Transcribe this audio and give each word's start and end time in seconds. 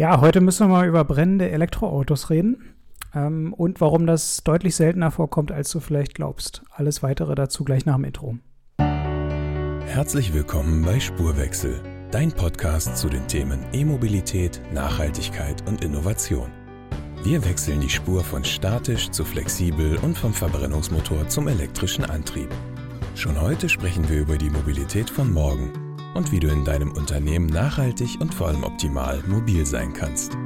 Ja, 0.00 0.22
heute 0.22 0.40
müssen 0.40 0.66
wir 0.66 0.72
mal 0.72 0.88
über 0.88 1.04
brennende 1.04 1.50
Elektroautos 1.50 2.30
reden 2.30 2.74
ähm, 3.14 3.52
und 3.52 3.82
warum 3.82 4.06
das 4.06 4.42
deutlich 4.44 4.74
seltener 4.74 5.10
vorkommt, 5.10 5.52
als 5.52 5.70
du 5.72 5.78
vielleicht 5.78 6.14
glaubst. 6.14 6.62
Alles 6.70 7.02
weitere 7.02 7.34
dazu 7.34 7.64
gleich 7.64 7.84
nach 7.84 7.96
dem 7.96 8.04
Intro. 8.04 8.38
Herzlich 8.78 10.32
willkommen 10.32 10.86
bei 10.86 10.98
Spurwechsel, 11.00 11.82
dein 12.10 12.32
Podcast 12.32 12.96
zu 12.96 13.10
den 13.10 13.28
Themen 13.28 13.62
E-Mobilität, 13.74 14.62
Nachhaltigkeit 14.72 15.68
und 15.68 15.84
Innovation. 15.84 16.48
Wir 17.22 17.44
wechseln 17.44 17.82
die 17.82 17.90
Spur 17.90 18.24
von 18.24 18.42
statisch 18.42 19.10
zu 19.10 19.22
flexibel 19.22 19.98
und 19.98 20.16
vom 20.16 20.32
Verbrennungsmotor 20.32 21.28
zum 21.28 21.46
elektrischen 21.46 22.06
Antrieb. 22.06 22.48
Schon 23.16 23.38
heute 23.38 23.68
sprechen 23.68 24.08
wir 24.08 24.20
über 24.20 24.38
die 24.38 24.48
Mobilität 24.48 25.10
von 25.10 25.30
morgen 25.30 25.89
und 26.14 26.32
wie 26.32 26.40
du 26.40 26.48
in 26.48 26.64
deinem 26.64 26.92
Unternehmen 26.92 27.46
nachhaltig 27.46 28.20
und 28.20 28.34
vor 28.34 28.48
allem 28.48 28.64
optimal 28.64 29.22
mobil 29.26 29.64
sein 29.66 29.92
kannst. 29.92 30.36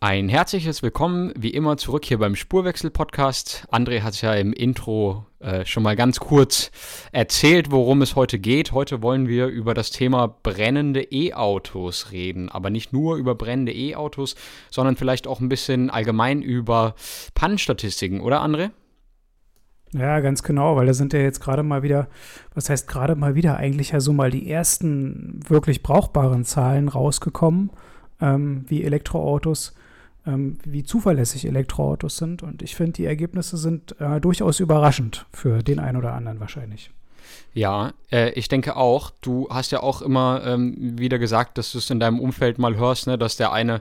Ein 0.00 0.28
herzliches 0.28 0.82
Willkommen, 0.84 1.32
wie 1.36 1.50
immer, 1.50 1.76
zurück 1.76 2.04
hier 2.04 2.18
beim 2.18 2.36
Spurwechsel-Podcast. 2.36 3.66
André 3.72 4.02
hat 4.02 4.14
es 4.14 4.20
ja 4.20 4.32
im 4.34 4.52
Intro 4.52 5.26
äh, 5.40 5.66
schon 5.66 5.82
mal 5.82 5.96
ganz 5.96 6.20
kurz 6.20 6.70
erzählt, 7.10 7.72
worum 7.72 8.00
es 8.02 8.14
heute 8.14 8.38
geht. 8.38 8.70
Heute 8.70 9.02
wollen 9.02 9.26
wir 9.26 9.48
über 9.48 9.74
das 9.74 9.90
Thema 9.90 10.28
brennende 10.28 11.02
E-Autos 11.02 12.12
reden. 12.12 12.48
Aber 12.48 12.70
nicht 12.70 12.92
nur 12.92 13.16
über 13.16 13.34
brennende 13.34 13.72
E-Autos, 13.72 14.36
sondern 14.70 14.96
vielleicht 14.96 15.26
auch 15.26 15.40
ein 15.40 15.48
bisschen 15.48 15.90
allgemein 15.90 16.42
über 16.42 16.94
Pannenstatistiken, 17.34 18.20
oder 18.20 18.40
André? 18.40 18.70
Ja, 19.92 20.20
ganz 20.20 20.42
genau, 20.42 20.76
weil 20.76 20.86
da 20.86 20.92
sind 20.92 21.12
ja 21.14 21.20
jetzt 21.20 21.40
gerade 21.40 21.62
mal 21.62 21.82
wieder, 21.82 22.08
was 22.54 22.68
heißt 22.68 22.88
gerade 22.88 23.14
mal 23.14 23.34
wieder, 23.34 23.56
eigentlich 23.56 23.92
ja 23.92 24.00
so 24.00 24.12
mal 24.12 24.30
die 24.30 24.50
ersten 24.50 25.40
wirklich 25.48 25.82
brauchbaren 25.82 26.44
Zahlen 26.44 26.88
rausgekommen, 26.88 27.70
ähm, 28.20 28.64
wie 28.68 28.84
Elektroautos, 28.84 29.74
ähm, 30.26 30.58
wie 30.64 30.84
zuverlässig 30.84 31.46
Elektroautos 31.46 32.18
sind. 32.18 32.42
Und 32.42 32.60
ich 32.62 32.76
finde, 32.76 32.92
die 32.92 33.06
Ergebnisse 33.06 33.56
sind 33.56 33.98
äh, 33.98 34.20
durchaus 34.20 34.60
überraschend 34.60 35.26
für 35.32 35.62
den 35.62 35.78
einen 35.78 35.96
oder 35.96 36.12
anderen 36.12 36.38
wahrscheinlich. 36.38 36.90
Ja, 37.58 37.92
äh, 38.12 38.30
ich 38.34 38.46
denke 38.46 38.76
auch. 38.76 39.10
Du 39.20 39.48
hast 39.50 39.72
ja 39.72 39.82
auch 39.82 40.00
immer 40.00 40.42
ähm, 40.46 40.76
wieder 40.78 41.18
gesagt, 41.18 41.58
dass 41.58 41.72
du 41.72 41.78
es 41.78 41.90
in 41.90 41.98
deinem 41.98 42.20
Umfeld 42.20 42.60
mal 42.60 42.76
hörst, 42.76 43.08
ne, 43.08 43.18
dass 43.18 43.36
der 43.36 43.50
eine 43.50 43.80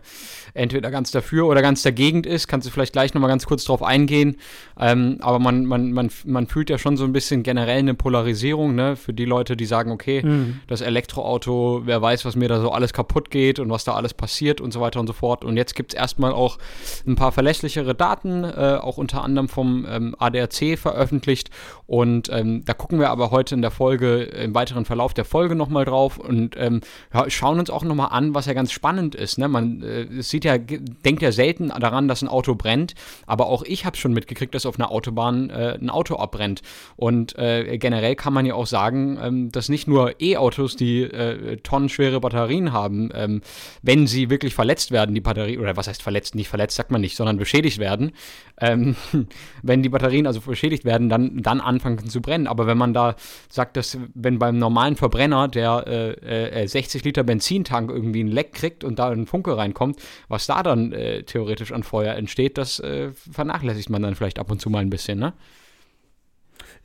entweder 0.55 0.89
ganz 0.89 1.11
dafür 1.11 1.45
oder 1.45 1.61
ganz 1.61 1.83
dagegen 1.83 2.23
ist. 2.23 2.47
Kannst 2.47 2.65
du 2.65 2.71
vielleicht 2.71 2.93
gleich 2.93 3.13
nochmal 3.13 3.29
ganz 3.29 3.45
kurz 3.45 3.63
drauf 3.65 3.83
eingehen. 3.83 4.37
Ähm, 4.79 5.19
aber 5.21 5.37
man, 5.37 5.65
man, 5.65 5.91
man, 5.91 6.09
man 6.25 6.47
fühlt 6.47 6.71
ja 6.71 6.79
schon 6.79 6.97
so 6.97 7.03
ein 7.03 7.13
bisschen 7.13 7.43
generell 7.43 7.77
eine 7.77 7.93
Polarisierung, 7.93 8.73
ne, 8.73 8.95
für 8.95 9.13
die 9.13 9.25
Leute, 9.25 9.55
die 9.55 9.67
sagen, 9.67 9.91
okay, 9.91 10.23
mhm. 10.23 10.61
das 10.65 10.81
Elektroauto, 10.81 11.83
wer 11.85 12.01
weiß, 12.01 12.25
was 12.25 12.35
mir 12.35 12.49
da 12.49 12.59
so 12.59 12.71
alles 12.71 12.93
kaputt 12.93 13.29
geht 13.29 13.59
und 13.59 13.69
was 13.69 13.83
da 13.83 13.93
alles 13.93 14.15
passiert 14.15 14.59
und 14.59 14.73
so 14.73 14.81
weiter 14.81 14.99
und 14.99 15.05
so 15.05 15.13
fort. 15.13 15.45
Und 15.45 15.55
jetzt 15.55 15.75
gibt 15.75 15.93
es 15.93 15.99
erstmal 15.99 16.31
auch 16.31 16.57
ein 17.05 17.15
paar 17.15 17.31
verlässlichere 17.31 17.93
Daten, 17.93 18.43
äh, 18.43 18.79
auch 18.81 18.97
unter 18.97 19.23
anderem 19.23 19.49
vom 19.49 19.85
ähm, 19.87 20.15
ADAC 20.17 20.79
veröffentlicht. 20.79 21.51
Und 21.85 22.29
ähm, 22.31 22.65
da 22.65 22.73
gucken 22.73 22.99
wir 22.99 23.11
aber 23.11 23.29
heute 23.29 23.53
in 23.53 23.61
der 23.61 23.66
Folge, 23.71 24.23
im 24.23 24.53
weiteren 24.55 24.85
Verlauf 24.85 25.13
der 25.13 25.25
Folge 25.25 25.55
nochmal 25.55 25.85
drauf 25.85 26.17
und 26.17 26.55
ähm, 26.57 26.81
schauen 27.27 27.59
uns 27.59 27.69
auch 27.69 27.83
nochmal 27.83 28.09
an, 28.11 28.33
was 28.33 28.45
ja 28.45 28.53
ganz 28.53 28.71
spannend 28.71 29.15
ist. 29.15 29.37
Ne? 29.37 29.47
Man 29.47 29.81
äh, 29.83 30.21
sieht 30.21 30.45
ja, 30.45 30.57
denkt 30.57 31.21
ja 31.21 31.31
selten 31.31 31.69
daran, 31.69 32.07
dass 32.07 32.21
ein 32.21 32.27
Auto 32.27 32.55
brennt, 32.55 32.93
aber 33.25 33.47
auch 33.47 33.63
ich 33.63 33.85
habe 33.85 33.97
schon 33.97 34.13
mitgekriegt, 34.13 34.53
dass 34.55 34.65
auf 34.65 34.79
einer 34.79 34.91
Autobahn 34.91 35.49
äh, 35.49 35.77
ein 35.79 35.89
Auto 35.89 36.15
abbrennt. 36.15 36.61
Und 36.95 37.37
äh, 37.37 37.77
generell 37.77 38.15
kann 38.15 38.33
man 38.33 38.45
ja 38.45 38.53
auch 38.53 38.67
sagen, 38.67 39.17
ähm, 39.21 39.51
dass 39.51 39.69
nicht 39.69 39.87
nur 39.87 40.19
E-Autos, 40.21 40.75
die 40.75 41.03
äh, 41.03 41.57
tonnenschwere 41.57 42.19
Batterien 42.19 42.73
haben, 42.73 43.09
ähm, 43.13 43.41
wenn 43.81 44.07
sie 44.07 44.29
wirklich 44.29 44.55
verletzt 44.55 44.91
werden, 44.91 45.15
die 45.15 45.21
Batterie, 45.21 45.57
oder 45.57 45.77
was 45.77 45.87
heißt 45.87 46.01
verletzt, 46.01 46.35
nicht 46.35 46.49
verletzt, 46.49 46.75
sagt 46.75 46.91
man 46.91 47.01
nicht, 47.01 47.15
sondern 47.15 47.37
beschädigt 47.37 47.79
werden, 47.79 48.11
ähm, 48.59 48.95
wenn 49.63 49.83
die 49.83 49.89
Batterien 49.89 50.27
also 50.27 50.41
beschädigt 50.41 50.85
werden, 50.85 51.09
dann, 51.09 51.41
dann 51.41 51.61
anfangen 51.61 52.07
zu 52.09 52.21
brennen. 52.21 52.47
Aber 52.47 52.67
wenn 52.67 52.77
man 52.77 52.93
da 52.93 53.15
sagt, 53.49 53.77
dass 53.77 53.97
wenn 54.13 54.39
beim 54.39 54.57
normalen 54.57 54.95
Verbrenner 54.95 55.47
der 55.47 55.85
äh, 55.87 56.63
äh, 56.63 56.67
60 56.67 57.03
Liter 57.03 57.23
Benzintank 57.23 57.89
irgendwie 57.89 58.23
ein 58.23 58.27
Leck 58.27 58.53
kriegt 58.53 58.83
und 58.83 58.99
da 58.99 59.09
ein 59.09 59.25
Funke 59.25 59.57
reinkommt, 59.57 59.99
was 60.27 60.47
da 60.47 60.63
dann 60.63 60.91
äh, 60.91 61.23
theoretisch 61.23 61.71
an 61.71 61.83
Feuer 61.83 62.15
entsteht, 62.15 62.57
das 62.57 62.79
äh, 62.79 63.11
vernachlässigt 63.31 63.89
man 63.89 64.01
dann 64.01 64.15
vielleicht 64.15 64.39
ab 64.39 64.51
und 64.51 64.61
zu 64.61 64.69
mal 64.69 64.79
ein 64.79 64.89
bisschen, 64.89 65.19
ne? 65.19 65.33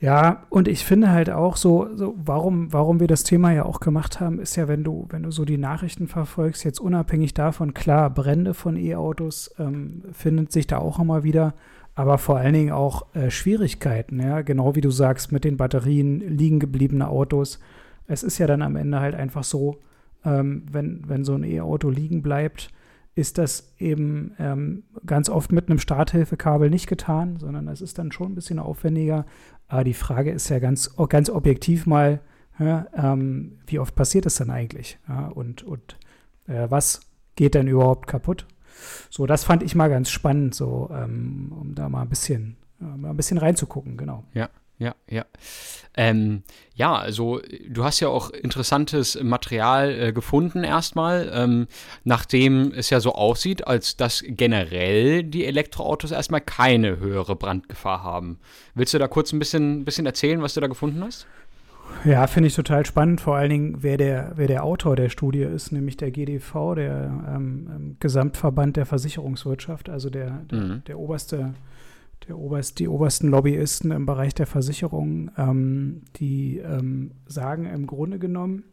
Ja, 0.02 0.46
und 0.50 0.66
ich 0.66 0.84
finde 0.84 1.10
halt 1.10 1.30
auch 1.30 1.56
so, 1.56 1.88
so, 1.94 2.14
warum, 2.16 2.72
warum 2.72 2.98
wir 2.98 3.06
das 3.06 3.22
Thema 3.22 3.52
ja 3.52 3.64
auch 3.64 3.78
gemacht 3.78 4.18
haben, 4.18 4.40
ist 4.40 4.56
ja, 4.56 4.66
wenn 4.66 4.82
du, 4.82 5.06
wenn 5.10 5.22
du 5.22 5.30
so 5.30 5.44
die 5.44 5.58
Nachrichten 5.58 6.08
verfolgst, 6.08 6.64
jetzt 6.64 6.80
unabhängig 6.80 7.34
davon, 7.34 7.72
klar, 7.72 8.10
Brände 8.10 8.52
von 8.52 8.76
E-Autos 8.76 9.54
ähm, 9.60 10.02
findet 10.12 10.50
sich 10.50 10.66
da 10.66 10.78
auch 10.78 10.98
immer 10.98 11.22
wieder 11.22 11.54
aber 11.94 12.18
vor 12.18 12.38
allen 12.38 12.54
Dingen 12.54 12.72
auch 12.72 13.14
äh, 13.14 13.30
Schwierigkeiten, 13.30 14.20
ja, 14.20 14.42
genau 14.42 14.74
wie 14.74 14.80
du 14.80 14.90
sagst, 14.90 15.32
mit 15.32 15.44
den 15.44 15.56
Batterien 15.56 16.20
liegen 16.20 16.58
gebliebene 16.58 17.08
Autos. 17.08 17.58
Es 18.06 18.22
ist 18.22 18.38
ja 18.38 18.46
dann 18.46 18.62
am 18.62 18.76
Ende 18.76 19.00
halt 19.00 19.14
einfach 19.14 19.44
so, 19.44 19.78
ähm, 20.24 20.64
wenn, 20.70 21.02
wenn 21.06 21.24
so 21.24 21.34
ein 21.34 21.44
E-Auto 21.44 21.90
liegen 21.90 22.22
bleibt, 22.22 22.70
ist 23.14 23.36
das 23.36 23.74
eben 23.78 24.34
ähm, 24.38 24.84
ganz 25.04 25.28
oft 25.28 25.52
mit 25.52 25.68
einem 25.68 25.78
Starthilfekabel 25.78 26.70
nicht 26.70 26.86
getan, 26.86 27.36
sondern 27.38 27.68
es 27.68 27.82
ist 27.82 27.98
dann 27.98 28.10
schon 28.10 28.32
ein 28.32 28.34
bisschen 28.34 28.58
aufwendiger. 28.58 29.26
Aber 29.68 29.84
die 29.84 29.94
Frage 29.94 30.30
ist 30.30 30.48
ja 30.48 30.58
ganz, 30.58 30.96
ganz 31.08 31.28
objektiv 31.28 31.86
mal, 31.86 32.20
ja, 32.58 32.86
ähm, 32.94 33.58
wie 33.66 33.78
oft 33.78 33.94
passiert 33.94 34.26
das 34.26 34.36
dann 34.36 34.50
eigentlich? 34.50 34.98
Ja, 35.08 35.28
und 35.28 35.62
und 35.62 35.98
äh, 36.46 36.66
was 36.68 37.00
geht 37.36 37.54
denn 37.54 37.68
überhaupt 37.68 38.06
kaputt? 38.06 38.46
So, 39.10 39.26
das 39.26 39.44
fand 39.44 39.62
ich 39.62 39.74
mal 39.74 39.88
ganz 39.88 40.10
spannend, 40.10 40.54
so, 40.54 40.90
ähm, 40.92 41.52
um 41.58 41.74
da 41.74 41.88
mal 41.88 42.02
ein 42.02 42.08
bisschen, 42.08 42.56
äh, 42.80 42.84
mal 42.84 43.10
ein 43.10 43.16
bisschen 43.16 43.38
reinzugucken, 43.38 43.96
genau. 43.96 44.24
Ja. 44.34 44.48
Ja, 44.82 44.96
ja. 45.08 45.24
Ähm, 45.94 46.42
ja, 46.74 46.96
also 46.96 47.40
du 47.68 47.84
hast 47.84 48.00
ja 48.00 48.08
auch 48.08 48.30
interessantes 48.30 49.16
Material 49.22 49.90
äh, 49.92 50.12
gefunden 50.12 50.64
erstmal, 50.64 51.30
ähm, 51.32 51.68
nachdem 52.02 52.72
es 52.72 52.90
ja 52.90 52.98
so 52.98 53.12
aussieht, 53.12 53.64
als 53.64 53.96
dass 53.96 54.24
generell 54.26 55.22
die 55.22 55.44
Elektroautos 55.44 56.10
erstmal 56.10 56.40
keine 56.40 56.98
höhere 56.98 57.36
Brandgefahr 57.36 58.02
haben. 58.02 58.40
Willst 58.74 58.92
du 58.92 58.98
da 58.98 59.06
kurz 59.06 59.32
ein 59.32 59.38
bisschen, 59.38 59.84
bisschen 59.84 60.06
erzählen, 60.06 60.42
was 60.42 60.54
du 60.54 60.60
da 60.60 60.66
gefunden 60.66 61.04
hast? 61.04 61.28
Ja, 62.04 62.26
finde 62.26 62.48
ich 62.48 62.54
total 62.54 62.84
spannend, 62.86 63.20
vor 63.20 63.36
allen 63.36 63.50
Dingen, 63.50 63.76
wer 63.80 63.96
der, 63.96 64.32
wer 64.36 64.46
der 64.46 64.64
Autor 64.64 64.96
der 64.96 65.08
Studie 65.08 65.42
ist, 65.42 65.72
nämlich 65.72 65.96
der 65.96 66.10
GDV, 66.10 66.74
der 66.74 67.24
ähm, 67.28 67.68
ähm, 67.74 67.96
Gesamtverband 68.00 68.76
der 68.76 68.86
Versicherungswirtschaft, 68.86 69.88
also 69.88 70.10
der, 70.10 70.42
der, 70.50 70.58
mhm. 70.58 70.84
der 70.86 70.98
oberste, 70.98 71.54
der 72.28 72.38
oberst, 72.38 72.78
die 72.78 72.88
obersten 72.88 73.28
Lobbyisten 73.28 73.90
im 73.90 74.06
Bereich 74.06 74.34
der 74.34 74.46
Versicherung, 74.46 75.30
ähm, 75.36 76.02
die 76.16 76.58
ähm, 76.58 77.12
sagen 77.26 77.66
im 77.66 77.86
Grunde 77.86 78.18
genommen, 78.18 78.64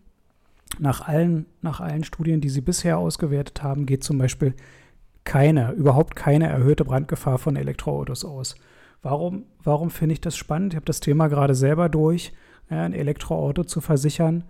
nach 0.78 1.07
allen, 1.07 1.46
nach 1.62 1.80
allen 1.80 2.03
Studien, 2.03 2.41
die 2.41 2.50
sie 2.50 2.62
bisher 2.62 2.97
ausgewertet 2.97 3.63
haben, 3.63 3.86
geht 3.86 4.03
zum 4.03 4.18
Beispiel 4.18 4.53
keine, 5.24 5.72
überhaupt 5.72 6.16
keine 6.16 6.47
erhöhte 6.47 6.86
Brandgefahr 6.86 7.38
von 7.38 7.56
Elektroautos 7.56 8.24
aus. 8.24 8.56
Warum, 9.01 9.44
warum 9.63 9.90
finde 9.90 10.13
ich 10.13 10.22
das 10.22 10.36
spannend? 10.36 10.74
Ich 10.74 10.75
habe 10.75 10.86
das 10.86 11.00
Thema 11.00 11.28
gerade 11.28 11.56
selber 11.56 11.90
durch 11.90 12.34
ja, 12.69 12.84
ein 12.84 12.94
Elektroauto 12.94 13.63
zu 13.63 13.81
versichern. 13.81 14.44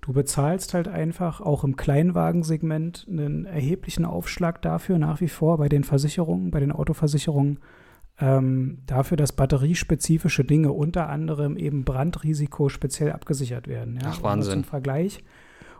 Du 0.00 0.12
bezahlst 0.12 0.74
halt 0.74 0.88
einfach 0.88 1.40
auch 1.40 1.62
im 1.62 1.76
Kleinwagensegment 1.76 3.06
einen 3.08 3.46
erheblichen 3.46 4.04
Aufschlag 4.04 4.60
dafür, 4.60 4.98
nach 4.98 5.20
wie 5.20 5.28
vor 5.28 5.58
bei 5.58 5.68
den 5.68 5.84
Versicherungen, 5.84 6.50
bei 6.50 6.58
den 6.58 6.72
Autoversicherungen, 6.72 7.60
ähm, 8.18 8.78
dafür, 8.86 9.16
dass 9.16 9.32
batteriespezifische 9.32 10.44
Dinge, 10.44 10.72
unter 10.72 11.08
anderem 11.08 11.56
eben 11.56 11.84
Brandrisiko, 11.84 12.68
speziell 12.68 13.12
abgesichert 13.12 13.68
werden. 13.68 13.98
Ja? 14.02 14.10
Ach, 14.12 14.22
Wahnsinn. 14.22 14.52
Und 14.52 14.64
zum 14.64 14.70
Vergleich, 14.70 15.24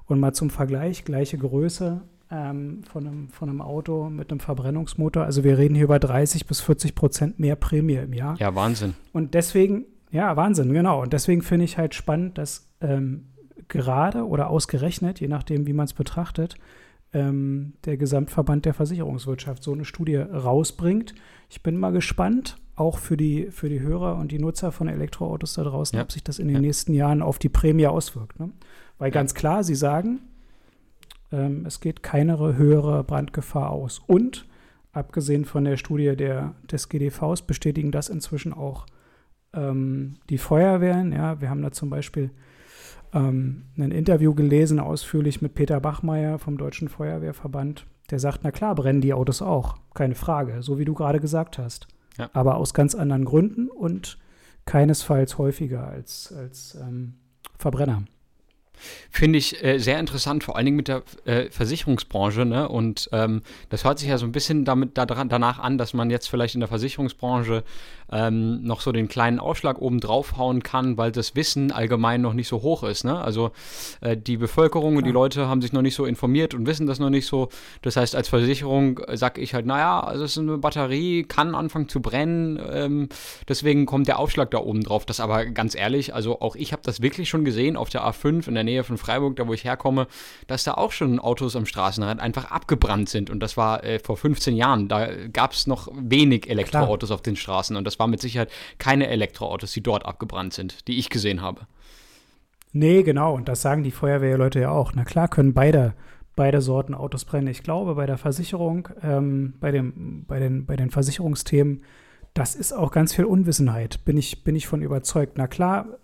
und 0.06 0.20
mal 0.20 0.32
zum 0.32 0.50
Vergleich, 0.50 1.04
gleiche 1.04 1.38
Größe 1.38 2.02
ähm, 2.30 2.82
von, 2.90 3.06
einem, 3.06 3.28
von 3.28 3.48
einem 3.48 3.60
Auto 3.60 4.08
mit 4.08 4.30
einem 4.30 4.40
Verbrennungsmotor. 4.40 5.24
Also 5.24 5.44
wir 5.44 5.58
reden 5.58 5.74
hier 5.74 5.84
über 5.84 5.98
30 5.98 6.46
bis 6.46 6.60
40 6.60 6.94
Prozent 6.94 7.38
mehr 7.38 7.56
Prämie 7.56 7.94
im 7.94 8.12
Jahr. 8.12 8.36
Ja, 8.38 8.54
Wahnsinn. 8.54 8.94
Und 9.12 9.34
deswegen 9.34 9.84
ja, 10.12 10.36
Wahnsinn, 10.36 10.72
genau. 10.72 11.02
Und 11.02 11.12
deswegen 11.12 11.42
finde 11.42 11.64
ich 11.64 11.78
halt 11.78 11.94
spannend, 11.94 12.38
dass 12.38 12.68
ähm, 12.80 13.28
gerade 13.68 14.26
oder 14.26 14.50
ausgerechnet, 14.50 15.20
je 15.20 15.28
nachdem, 15.28 15.66
wie 15.66 15.72
man 15.72 15.86
es 15.86 15.94
betrachtet, 15.94 16.56
ähm, 17.14 17.72
der 17.84 17.96
Gesamtverband 17.96 18.64
der 18.64 18.74
Versicherungswirtschaft 18.74 19.62
so 19.62 19.72
eine 19.72 19.84
Studie 19.84 20.16
rausbringt. 20.16 21.14
Ich 21.48 21.62
bin 21.62 21.76
mal 21.76 21.92
gespannt, 21.92 22.58
auch 22.76 22.98
für 22.98 23.16
die, 23.16 23.50
für 23.50 23.68
die 23.68 23.80
Hörer 23.80 24.16
und 24.16 24.32
die 24.32 24.38
Nutzer 24.38 24.72
von 24.72 24.88
Elektroautos 24.88 25.54
da 25.54 25.64
draußen, 25.64 25.96
ja. 25.96 26.02
ob 26.02 26.12
sich 26.12 26.24
das 26.24 26.38
in 26.38 26.48
den 26.48 26.56
ja. 26.56 26.60
nächsten 26.60 26.94
Jahren 26.94 27.22
auf 27.22 27.38
die 27.38 27.48
Prämie 27.48 27.86
auswirkt. 27.86 28.38
Ne? 28.38 28.50
Weil 28.98 29.08
ja. 29.08 29.14
ganz 29.14 29.34
klar, 29.34 29.64
Sie 29.64 29.74
sagen, 29.74 30.20
ähm, 31.32 31.64
es 31.66 31.80
geht 31.80 32.02
keine 32.02 32.38
höhere 32.38 33.04
Brandgefahr 33.04 33.70
aus. 33.70 34.00
Und 34.06 34.46
abgesehen 34.92 35.44
von 35.44 35.64
der 35.64 35.76
Studie 35.76 36.16
der, 36.16 36.54
des 36.70 36.88
GDVs 36.88 37.42
bestätigen 37.42 37.92
das 37.92 38.08
inzwischen 38.08 38.52
auch 38.52 38.86
ähm, 39.54 40.14
die 40.28 40.38
Feuerwehren, 40.38 41.12
ja, 41.12 41.40
wir 41.40 41.50
haben 41.50 41.62
da 41.62 41.72
zum 41.72 41.90
Beispiel 41.90 42.30
ähm, 43.12 43.64
ein 43.76 43.90
Interview 43.90 44.34
gelesen, 44.34 44.80
ausführlich 44.80 45.42
mit 45.42 45.54
Peter 45.54 45.80
Bachmeier 45.80 46.38
vom 46.38 46.56
Deutschen 46.58 46.88
Feuerwehrverband. 46.88 47.86
Der 48.10 48.18
sagt, 48.18 48.40
na 48.42 48.50
klar, 48.50 48.74
brennen 48.74 49.00
die 49.00 49.14
Autos 49.14 49.42
auch, 49.42 49.76
keine 49.94 50.14
Frage, 50.14 50.62
so 50.62 50.78
wie 50.78 50.84
du 50.84 50.94
gerade 50.94 51.20
gesagt 51.20 51.58
hast. 51.58 51.88
Ja. 52.18 52.30
Aber 52.32 52.56
aus 52.56 52.74
ganz 52.74 52.94
anderen 52.94 53.24
Gründen 53.24 53.68
und 53.68 54.18
keinesfalls 54.64 55.38
häufiger 55.38 55.86
als, 55.86 56.32
als 56.36 56.76
ähm, 56.80 57.14
Verbrenner. 57.58 58.04
Finde 59.10 59.38
ich 59.38 59.62
äh, 59.62 59.78
sehr 59.78 59.98
interessant, 59.98 60.44
vor 60.44 60.56
allen 60.56 60.66
Dingen 60.66 60.76
mit 60.76 60.88
der 60.88 61.02
äh, 61.24 61.50
Versicherungsbranche. 61.50 62.44
Ne? 62.44 62.68
Und 62.68 63.08
ähm, 63.12 63.42
das 63.68 63.84
hört 63.84 63.98
sich 63.98 64.08
ja 64.08 64.18
so 64.18 64.26
ein 64.26 64.32
bisschen 64.32 64.64
damit 64.64 64.96
da, 64.98 65.06
danach 65.06 65.58
an, 65.58 65.78
dass 65.78 65.94
man 65.94 66.10
jetzt 66.10 66.28
vielleicht 66.28 66.54
in 66.54 66.60
der 66.60 66.68
Versicherungsbranche 66.68 67.64
ähm, 68.12 68.62
noch 68.62 68.80
so 68.80 68.92
den 68.92 69.08
kleinen 69.08 69.38
Ausschlag 69.38 69.80
oben 69.80 69.98
draufhauen 70.00 70.62
kann, 70.62 70.96
weil 70.96 71.10
das 71.12 71.34
Wissen 71.34 71.72
allgemein 71.72 72.20
noch 72.20 72.34
nicht 72.34 72.48
so 72.48 72.62
hoch 72.62 72.82
ist. 72.84 73.04
Ne? 73.04 73.18
Also 73.18 73.52
äh, 74.00 74.16
die 74.16 74.36
Bevölkerung 74.36 74.96
und 74.96 75.06
die 75.06 75.12
Leute 75.12 75.48
haben 75.48 75.62
sich 75.62 75.72
noch 75.72 75.82
nicht 75.82 75.94
so 75.94 76.04
informiert 76.04 76.54
und 76.54 76.66
wissen 76.66 76.86
das 76.86 76.98
noch 76.98 77.10
nicht 77.10 77.26
so. 77.26 77.48
Das 77.80 77.96
heißt, 77.96 78.14
als 78.14 78.28
Versicherung 78.28 78.98
äh, 78.98 79.16
sage 79.16 79.40
ich 79.40 79.54
halt, 79.54 79.66
naja, 79.66 80.00
also 80.00 80.24
es 80.24 80.32
ist 80.32 80.38
eine 80.38 80.58
Batterie, 80.58 81.24
kann 81.24 81.54
anfangen 81.54 81.88
zu 81.88 82.00
brennen, 82.00 82.60
ähm, 82.70 83.08
deswegen 83.48 83.86
kommt 83.86 84.08
der 84.08 84.18
Aufschlag 84.18 84.50
da 84.50 84.58
oben 84.58 84.82
drauf. 84.82 85.06
Das 85.06 85.20
aber 85.20 85.46
ganz 85.46 85.74
ehrlich, 85.74 86.14
also 86.14 86.40
auch 86.40 86.56
ich 86.56 86.72
habe 86.72 86.82
das 86.84 87.00
wirklich 87.00 87.28
schon 87.28 87.44
gesehen 87.44 87.76
auf 87.76 87.88
der 87.88 88.02
A5 88.02 88.48
in 88.48 88.54
der 88.54 88.64
Nähe 88.64 88.71
von 88.80 88.96
Freiburg, 88.96 89.36
da 89.36 89.46
wo 89.46 89.52
ich 89.52 89.64
herkomme, 89.64 90.06
dass 90.46 90.64
da 90.64 90.74
auch 90.74 90.92
schon 90.92 91.18
Autos 91.18 91.54
am 91.56 91.66
Straßenrand 91.66 92.20
einfach 92.20 92.50
abgebrannt 92.50 93.08
sind. 93.08 93.30
Und 93.30 93.40
das 93.40 93.56
war 93.56 93.84
äh, 93.84 93.98
vor 93.98 94.16
15 94.16 94.56
Jahren. 94.56 94.88
Da 94.88 95.08
gab 95.28 95.52
es 95.52 95.66
noch 95.66 95.88
wenig 95.94 96.48
Elektroautos 96.48 97.08
Klar. 97.08 97.16
auf 97.16 97.22
den 97.22 97.36
Straßen 97.36 97.76
und 97.76 97.84
das 97.84 97.98
war 97.98 98.06
mit 98.06 98.20
Sicherheit 98.20 98.50
keine 98.78 99.08
Elektroautos, 99.08 99.72
die 99.72 99.82
dort 99.82 100.06
abgebrannt 100.06 100.54
sind, 100.54 100.88
die 100.88 100.98
ich 100.98 101.10
gesehen 101.10 101.42
habe. 101.42 101.66
Nee, 102.72 103.02
genau. 103.02 103.34
Und 103.34 103.48
das 103.48 103.62
sagen 103.62 103.82
die 103.82 103.90
Feuerwehrleute 103.90 104.60
ja 104.60 104.70
auch. 104.70 104.92
Na 104.94 105.04
klar 105.04 105.28
können 105.28 105.52
beide, 105.52 105.94
beide 106.36 106.60
Sorten 106.60 106.94
Autos 106.94 107.24
brennen. 107.24 107.48
Ich 107.48 107.62
glaube, 107.62 107.94
bei 107.94 108.06
der 108.06 108.18
Versicherung, 108.18 108.88
ähm, 109.02 109.54
bei, 109.60 109.70
dem, 109.70 110.24
bei, 110.26 110.38
den, 110.38 110.64
bei 110.64 110.76
den 110.76 110.90
Versicherungsthemen, 110.90 111.82
das 112.34 112.54
ist 112.54 112.72
auch 112.72 112.90
ganz 112.90 113.14
viel 113.14 113.26
Unwissenheit, 113.26 114.06
bin 114.06 114.16
ich, 114.16 114.42
bin 114.42 114.56
ich 114.56 114.66
von 114.66 114.80
überzeugt. 114.80 115.36
Na 115.36 115.46
klar, 115.46 115.98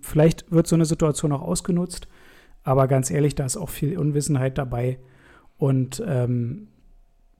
vielleicht 0.00 0.50
wird 0.50 0.66
so 0.66 0.76
eine 0.76 0.86
Situation 0.86 1.32
auch 1.32 1.42
ausgenutzt, 1.42 2.08
aber 2.64 2.88
ganz 2.88 3.10
ehrlich, 3.10 3.34
da 3.34 3.44
ist 3.44 3.56
auch 3.56 3.68
viel 3.68 3.98
Unwissenheit 3.98 4.58
dabei. 4.58 4.98
Und 5.58 6.02
ähm, 6.06 6.68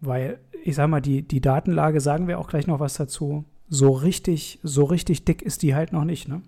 weil, 0.00 0.38
ich 0.64 0.76
sag 0.76 0.88
mal, 0.88 1.00
die, 1.00 1.22
die 1.22 1.40
Datenlage, 1.40 2.00
sagen 2.00 2.28
wir 2.28 2.38
auch 2.38 2.48
gleich 2.48 2.66
noch 2.66 2.80
was 2.80 2.94
dazu, 2.94 3.44
so 3.68 3.90
richtig, 3.92 4.60
so 4.62 4.84
richtig 4.84 5.24
dick 5.24 5.42
ist 5.42 5.62
die 5.62 5.74
halt 5.74 5.92
noch 5.92 6.04
nicht, 6.04 6.28
ne? 6.28 6.42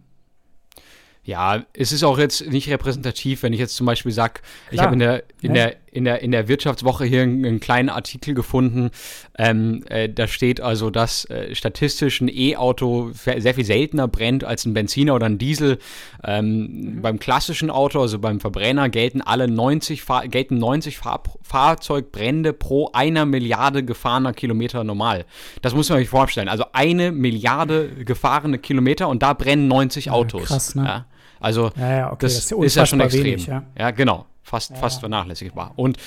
Ja, 1.24 1.66
es 1.74 1.92
ist 1.92 2.04
auch 2.04 2.16
jetzt 2.18 2.46
nicht 2.48 2.70
repräsentativ, 2.70 3.42
wenn 3.42 3.52
ich 3.52 3.58
jetzt 3.58 3.76
zum 3.76 3.84
Beispiel 3.84 4.12
sage, 4.12 4.40
ich 4.70 4.80
habe 4.80 4.94
in 4.94 4.98
der, 5.00 5.24
in, 5.42 5.52
der, 5.52 5.76
in, 5.98 6.04
der, 6.04 6.22
in 6.22 6.30
der 6.30 6.46
Wirtschaftswoche 6.46 7.04
hier 7.04 7.22
einen, 7.22 7.44
einen 7.44 7.60
kleinen 7.60 7.88
Artikel 7.88 8.32
gefunden, 8.32 8.90
ähm, 9.36 9.82
äh, 9.88 10.08
da 10.08 10.28
steht 10.28 10.60
also, 10.60 10.90
dass 10.90 11.24
äh, 11.24 11.54
statistisch 11.56 12.20
ein 12.20 12.28
E-Auto 12.28 13.10
sehr 13.12 13.54
viel 13.54 13.64
seltener 13.64 14.06
brennt 14.06 14.44
als 14.44 14.64
ein 14.64 14.74
Benziner 14.74 15.16
oder 15.16 15.26
ein 15.26 15.38
Diesel. 15.38 15.78
Ähm, 16.22 16.60
mhm. 16.60 17.02
Beim 17.02 17.18
klassischen 17.18 17.68
Auto, 17.68 18.00
also 18.00 18.20
beim 18.20 18.38
Verbrenner, 18.38 18.88
gelten 18.88 19.20
alle 19.22 19.48
90, 19.48 20.02
Fahr 20.02 20.28
gelten 20.28 20.58
90 20.58 20.98
Fahr 20.98 21.22
Fahrzeugbrände 21.42 22.52
pro 22.52 22.90
einer 22.92 23.26
Milliarde 23.26 23.84
gefahrener 23.84 24.32
Kilometer 24.32 24.84
normal. 24.84 25.24
Das 25.62 25.74
muss 25.74 25.88
man 25.90 25.98
sich 25.98 26.08
vorstellen. 26.08 26.48
Also 26.48 26.64
eine 26.72 27.10
Milliarde 27.10 27.88
gefahrene 28.04 28.58
Kilometer 28.58 29.08
und 29.08 29.22
da 29.24 29.32
brennen 29.32 29.66
90 29.66 30.12
Autos. 30.12 30.42
Ja, 30.42 30.46
krass, 30.46 30.74
ne? 30.76 30.84
Ja. 30.84 31.06
Also 31.40 31.70
ja, 31.76 31.96
ja, 31.96 32.06
okay. 32.12 32.18
das, 32.20 32.48
das, 32.48 32.52
ist 32.52 32.76
ja 32.76 32.86
schon 32.86 33.00
extrem. 33.00 33.24
Wenig, 33.24 33.46
ja. 33.46 33.64
ja, 33.76 33.90
genau 33.90 34.26
fast, 34.48 34.70
ja. 34.70 34.76
fast 34.76 35.00
vernachlässigbar. 35.00 35.72
Und 35.76 35.98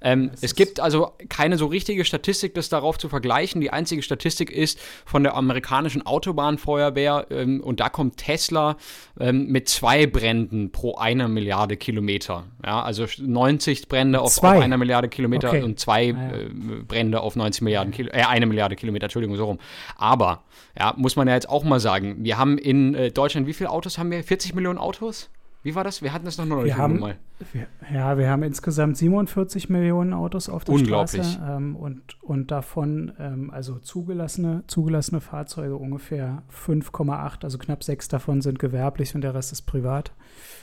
ähm, 0.00 0.30
es 0.40 0.54
gibt 0.54 0.80
also 0.80 1.12
keine 1.28 1.56
so 1.58 1.66
richtige 1.66 2.04
Statistik, 2.04 2.54
das 2.54 2.68
darauf 2.68 2.98
zu 2.98 3.08
vergleichen. 3.08 3.60
Die 3.60 3.70
einzige 3.70 4.02
Statistik 4.02 4.50
ist 4.50 4.80
von 5.04 5.22
der 5.22 5.34
amerikanischen 5.34 6.06
Autobahnfeuerwehr 6.06 7.26
ähm, 7.30 7.60
und 7.60 7.80
da 7.80 7.88
kommt 7.88 8.16
Tesla 8.16 8.76
ähm, 9.18 9.46
mit 9.46 9.68
zwei 9.68 10.06
Bränden 10.06 10.72
pro 10.72 10.96
einer 10.96 11.28
Milliarde 11.28 11.76
Kilometer. 11.76 12.44
Ja, 12.64 12.82
also 12.82 13.06
90 13.18 13.88
Brände 13.88 14.20
auf, 14.20 14.38
auf 14.38 14.44
einer 14.44 14.78
Milliarde 14.78 15.08
Kilometer 15.08 15.48
okay. 15.48 15.62
und 15.62 15.78
zwei 15.78 16.14
ah, 16.14 16.30
ja. 16.32 16.36
äh, 16.36 16.82
Brände 16.86 17.20
auf 17.20 17.36
90 17.36 17.62
Milliarden 17.62 17.92
Kilo, 17.92 18.10
äh, 18.12 18.22
eine 18.22 18.46
Milliarde 18.46 18.76
Kilometer, 18.76 19.04
Entschuldigung, 19.04 19.36
so 19.36 19.44
rum. 19.44 19.58
Aber, 19.96 20.44
ja, 20.78 20.94
muss 20.96 21.16
man 21.16 21.28
ja 21.28 21.34
jetzt 21.34 21.48
auch 21.48 21.64
mal 21.64 21.80
sagen, 21.80 22.16
wir 22.24 22.38
haben 22.38 22.58
in 22.58 22.94
äh, 22.94 23.10
Deutschland, 23.10 23.46
wie 23.46 23.52
viele 23.52 23.70
Autos 23.70 23.98
haben 23.98 24.10
wir? 24.10 24.24
40 24.24 24.54
Millionen 24.54 24.78
Autos? 24.78 25.30
Wie 25.62 25.74
war 25.74 25.84
das? 25.84 26.00
Wir 26.00 26.12
hatten 26.12 26.24
das 26.24 26.38
noch 26.38 26.46
neulich 26.46 26.74
wir 26.74 26.78
haben, 26.78 26.98
mal. 26.98 27.18
Wir, 27.52 27.66
ja, 27.92 28.16
wir 28.16 28.30
haben 28.30 28.42
insgesamt 28.42 28.96
47 28.96 29.68
Millionen 29.68 30.14
Autos 30.14 30.48
auf 30.48 30.64
der 30.64 30.74
Unglaublich. 30.74 31.22
Straße 31.22 31.56
ähm, 31.56 31.76
und, 31.76 32.22
und 32.22 32.50
davon, 32.50 33.12
ähm, 33.18 33.50
also 33.50 33.78
zugelassene, 33.78 34.64
zugelassene 34.68 35.20
Fahrzeuge 35.20 35.76
ungefähr 35.76 36.42
5,8, 36.50 37.44
also 37.44 37.58
knapp 37.58 37.84
sechs 37.84 38.08
davon 38.08 38.40
sind 38.40 38.58
gewerblich 38.58 39.14
und 39.14 39.20
der 39.20 39.34
Rest 39.34 39.52
ist 39.52 39.62
privat. 39.62 40.12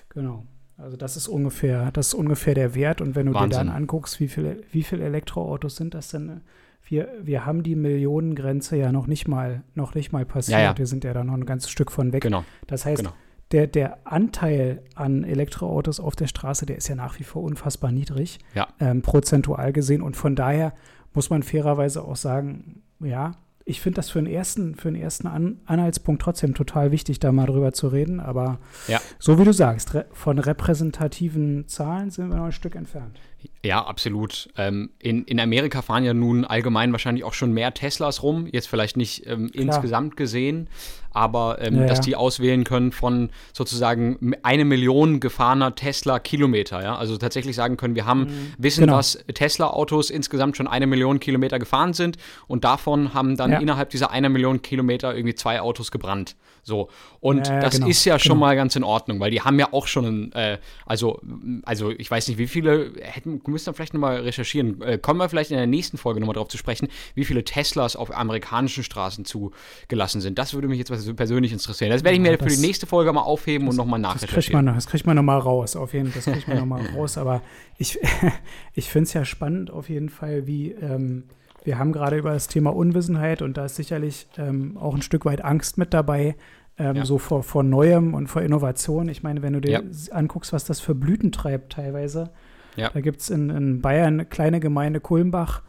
Genau. 0.09 0.45
Also 0.77 0.97
das 0.97 1.15
ist 1.15 1.27
ungefähr, 1.27 1.91
das 1.91 2.07
ist 2.09 2.13
ungefähr 2.15 2.55
der 2.55 2.73
Wert. 2.73 2.99
Und 3.01 3.15
wenn 3.15 3.27
du 3.27 3.33
Wahnsinn. 3.33 3.49
dir 3.49 3.57
dann 3.57 3.69
anguckst, 3.69 4.19
wie 4.19 4.27
viele 4.27 4.61
wie 4.71 4.83
viel 4.83 5.01
Elektroautos 5.01 5.75
sind 5.75 5.93
das 5.93 6.09
denn? 6.09 6.41
Wir, 6.83 7.09
wir 7.21 7.45
haben 7.45 7.63
die 7.63 7.75
Millionengrenze 7.75 8.77
ja 8.77 8.91
noch 8.91 9.07
nicht 9.07 9.27
mal, 9.27 9.63
noch 9.75 9.93
nicht 9.93 10.11
mal 10.11 10.25
passiert. 10.25 10.59
Ja, 10.59 10.65
ja. 10.71 10.77
Wir 10.77 10.85
sind 10.87 11.03
ja 11.03 11.13
da 11.13 11.23
noch 11.23 11.33
ein 11.33 11.45
ganzes 11.45 11.69
Stück 11.69 11.91
von 11.91 12.13
weg. 12.13 12.21
Genau. 12.21 12.45
Das 12.65 12.85
heißt, 12.85 13.03
genau 13.03 13.13
der, 13.51 13.67
der 13.67 13.99
Anteil 14.05 14.83
an 14.95 15.23
Elektroautos 15.23 15.99
auf 15.99 16.15
der 16.15 16.27
Straße, 16.27 16.65
der 16.65 16.77
ist 16.77 16.87
ja 16.87 16.95
nach 16.95 17.19
wie 17.19 17.23
vor 17.23 17.43
unfassbar 17.43 17.91
niedrig, 17.91 18.39
ja. 18.53 18.67
ähm, 18.79 19.01
prozentual 19.01 19.71
gesehen. 19.71 20.01
Und 20.01 20.17
von 20.17 20.35
daher 20.35 20.73
muss 21.13 21.29
man 21.29 21.43
fairerweise 21.43 22.03
auch 22.03 22.15
sagen, 22.15 22.83
ja, 22.99 23.33
ich 23.63 23.81
finde 23.81 23.97
das 23.97 24.09
für 24.09 24.19
einen 24.19 24.27
ersten, 24.27 24.75
für 24.75 24.87
einen 24.87 24.95
ersten 24.95 25.27
An 25.27 25.59
Anhaltspunkt 25.65 26.21
trotzdem 26.21 26.53
total 26.53 26.91
wichtig, 26.91 27.19
da 27.19 27.33
mal 27.33 27.47
drüber 27.47 27.73
zu 27.73 27.89
reden. 27.89 28.21
Aber 28.21 28.59
ja. 28.87 28.99
so 29.19 29.39
wie 29.39 29.43
du 29.43 29.51
sagst, 29.51 29.93
re 29.93 30.05
von 30.13 30.39
repräsentativen 30.39 31.67
Zahlen 31.67 32.09
sind 32.09 32.29
wir 32.29 32.37
noch 32.37 32.45
ein 32.45 32.51
Stück 32.53 32.75
entfernt. 32.75 33.19
Ja, 33.63 33.83
absolut. 33.85 34.49
Ähm, 34.57 34.91
in, 34.99 35.25
in 35.25 35.39
Amerika 35.39 35.81
fahren 35.81 36.03
ja 36.03 36.13
nun 36.13 36.45
allgemein 36.45 36.91
wahrscheinlich 36.91 37.23
auch 37.23 37.33
schon 37.33 37.51
mehr 37.51 37.73
Teslas 37.73 38.23
rum, 38.23 38.47
jetzt 38.51 38.67
vielleicht 38.67 38.97
nicht 38.97 39.27
ähm, 39.27 39.49
insgesamt 39.53 40.15
gesehen, 40.15 40.69
aber 41.11 41.57
ähm, 41.61 41.81
ja, 41.81 41.85
dass 41.87 41.99
die 41.99 42.15
auswählen 42.15 42.63
können 42.63 42.91
von 42.91 43.29
sozusagen 43.53 44.33
eine 44.43 44.63
Million 44.63 45.19
gefahrener 45.19 45.75
Tesla-Kilometer. 45.75 46.81
Ja? 46.81 46.97
Also 46.97 47.17
tatsächlich 47.17 47.55
sagen 47.55 47.75
können, 47.77 47.95
wir 47.95 48.05
haben, 48.05 48.21
mhm. 48.21 48.53
wissen, 48.57 48.81
genau. 48.81 48.97
dass 48.97 49.17
Tesla-Autos 49.33 50.11
insgesamt 50.11 50.55
schon 50.55 50.67
eine 50.67 50.87
Million 50.87 51.19
Kilometer 51.19 51.59
gefahren 51.59 51.93
sind 51.93 52.17
und 52.47 52.63
davon 52.63 53.13
haben 53.13 53.35
dann 53.35 53.51
ja. 53.51 53.59
innerhalb 53.59 53.89
dieser 53.89 54.11
einer 54.11 54.29
Million 54.29 54.61
Kilometer 54.61 55.15
irgendwie 55.15 55.35
zwei 55.35 55.59
Autos 55.59 55.91
gebrannt. 55.91 56.35
So. 56.67 56.89
Und 57.21 57.47
das 57.47 57.75
genau, 57.75 57.87
ist 57.87 58.03
ja 58.03 58.19
schon 58.19 58.33
genau. 58.33 58.47
mal 58.47 58.55
ganz 58.55 58.75
in 58.75 58.83
Ordnung, 58.83 59.19
weil 59.21 59.31
die 59.31 59.41
haben 59.41 59.57
ja 59.57 59.71
auch 59.71 59.87
schon, 59.87 60.33
äh, 60.33 60.57
also, 60.85 61.21
also 61.63 61.91
ich 61.91 62.11
weiß 62.11 62.27
nicht, 62.27 62.37
wie 62.37 62.47
viele 62.47 62.91
hätten, 63.01 63.26
müssen 63.27 63.65
wir 63.67 63.73
vielleicht 63.73 63.93
nochmal 63.93 64.21
recherchieren. 64.21 64.81
Äh, 64.81 64.97
kommen 64.97 65.19
wir 65.19 65.29
vielleicht 65.29 65.51
in 65.51 65.57
der 65.57 65.67
nächsten 65.67 65.97
Folge 65.97 66.19
nochmal 66.19 66.35
drauf 66.35 66.47
zu 66.47 66.57
sprechen, 66.57 66.87
wie 67.15 67.25
viele 67.25 67.43
Teslas 67.43 67.95
auf 67.95 68.15
amerikanischen 68.15 68.83
Straßen 68.83 69.25
zugelassen 69.25 70.21
sind. 70.21 70.37
Das 70.37 70.53
würde 70.53 70.67
mich 70.67 70.79
jetzt 70.79 71.15
persönlich 71.15 71.51
interessieren. 71.51 71.91
Das 71.91 72.03
werde 72.03 72.15
ich 72.15 72.21
mir 72.21 72.31
ja, 72.31 72.37
für 72.37 72.49
die 72.49 72.57
nächste 72.57 72.87
Folge 72.87 73.11
mal 73.13 73.21
aufheben 73.21 73.67
das, 73.67 73.73
und 73.73 73.77
nochmal 73.77 73.99
nachrecherchieren. 73.99 74.65
Das 74.65 74.87
kriegt 74.87 75.05
man, 75.05 75.15
man 75.15 75.25
nochmal 75.25 75.39
raus, 75.39 75.75
auf 75.75 75.93
jeden 75.93 76.11
Fall. 76.11 76.21
Das 76.23 76.33
kriegt 76.33 76.47
man 76.47 76.57
nochmal 76.57 76.85
raus. 76.95 77.17
Aber 77.17 77.41
ich, 77.77 77.99
ich 78.73 78.89
finde 78.89 79.07
es 79.07 79.13
ja 79.13 79.25
spannend 79.25 79.71
auf 79.71 79.89
jeden 79.89 80.09
Fall, 80.09 80.47
wie 80.47 80.71
ähm, 80.71 81.23
wir 81.67 81.77
haben 81.77 81.91
gerade 81.91 82.17
über 82.17 82.31
das 82.31 82.47
Thema 82.47 82.73
Unwissenheit 82.73 83.41
und 83.41 83.57
da 83.57 83.65
ist 83.65 83.75
sicherlich 83.75 84.27
ähm, 84.37 84.77
auch 84.77 84.95
ein 84.95 85.01
Stück 85.01 85.25
weit 85.25 85.43
Angst 85.43 85.77
mit 85.77 85.93
dabei, 85.93 86.37
ähm, 86.77 86.95
ja. 86.95 87.05
so 87.05 87.17
vor, 87.17 87.43
vor 87.43 87.61
Neuem 87.61 88.13
und 88.13 88.27
vor 88.27 88.41
Innovation. 88.41 89.09
Ich 89.09 89.21
meine, 89.21 89.41
wenn 89.41 89.51
du 89.51 89.59
dir 89.59 89.71
ja. 89.71 89.81
anguckst, 90.11 90.53
was 90.53 90.63
das 90.63 90.79
für 90.79 90.95
Blüten 90.95 91.33
treibt 91.33 91.73
teilweise, 91.73 92.29
ja. 92.77 92.89
Da 92.89 93.01
gibt 93.01 93.21
es 93.21 93.29
in, 93.29 93.49
in, 93.49 93.81
Bayern 93.81 94.15
eine 94.15 94.25
kleine 94.25 94.59
Gemeinde 94.59 94.99
Kulmbach. 94.99 95.63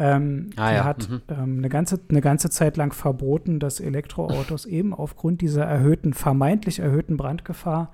Ähm, 0.00 0.50
ah, 0.56 0.68
die 0.68 0.76
ja. 0.76 0.84
hat 0.84 1.08
mhm. 1.08 1.22
ähm, 1.28 1.58
eine, 1.58 1.68
ganze, 1.68 1.98
eine 2.08 2.20
ganze 2.20 2.50
Zeit 2.50 2.76
lang 2.76 2.92
verboten, 2.92 3.58
dass 3.58 3.80
Elektroautos 3.80 4.64
eben 4.64 4.94
aufgrund 4.94 5.40
dieser 5.40 5.64
erhöhten, 5.64 6.12
vermeintlich 6.12 6.78
erhöhten 6.78 7.16
Brandgefahr 7.16 7.92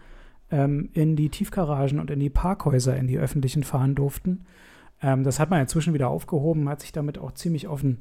ähm, 0.50 0.90
in 0.92 1.16
die 1.16 1.30
Tiefgaragen 1.30 2.00
und 2.00 2.10
in 2.10 2.20
die 2.20 2.28
Parkhäuser, 2.28 2.96
in 2.96 3.06
die 3.06 3.18
öffentlichen 3.18 3.62
fahren 3.62 3.94
durften. 3.94 4.44
Ähm, 5.02 5.24
das 5.24 5.40
hat 5.40 5.50
man 5.50 5.60
inzwischen 5.60 5.94
wieder 5.94 6.08
aufgehoben, 6.08 6.68
hat 6.68 6.82
sich 6.82 6.92
damit 6.92 7.18
auch 7.18 7.32
ziemlich 7.32 7.68
auf 7.68 7.80
den, 7.80 7.98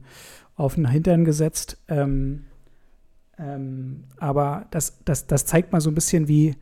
auf 0.55 0.75
den 0.75 0.89
Hintern 0.89 1.23
gesetzt. 1.23 1.81
Ähm, 1.87 2.45
ähm, 3.37 4.03
aber 4.17 4.67
das, 4.71 4.99
das, 5.05 5.27
das 5.27 5.45
zeigt 5.45 5.71
mal 5.71 5.81
so 5.81 5.89
ein 5.89 5.95
bisschen, 5.95 6.27
wie, 6.27 6.55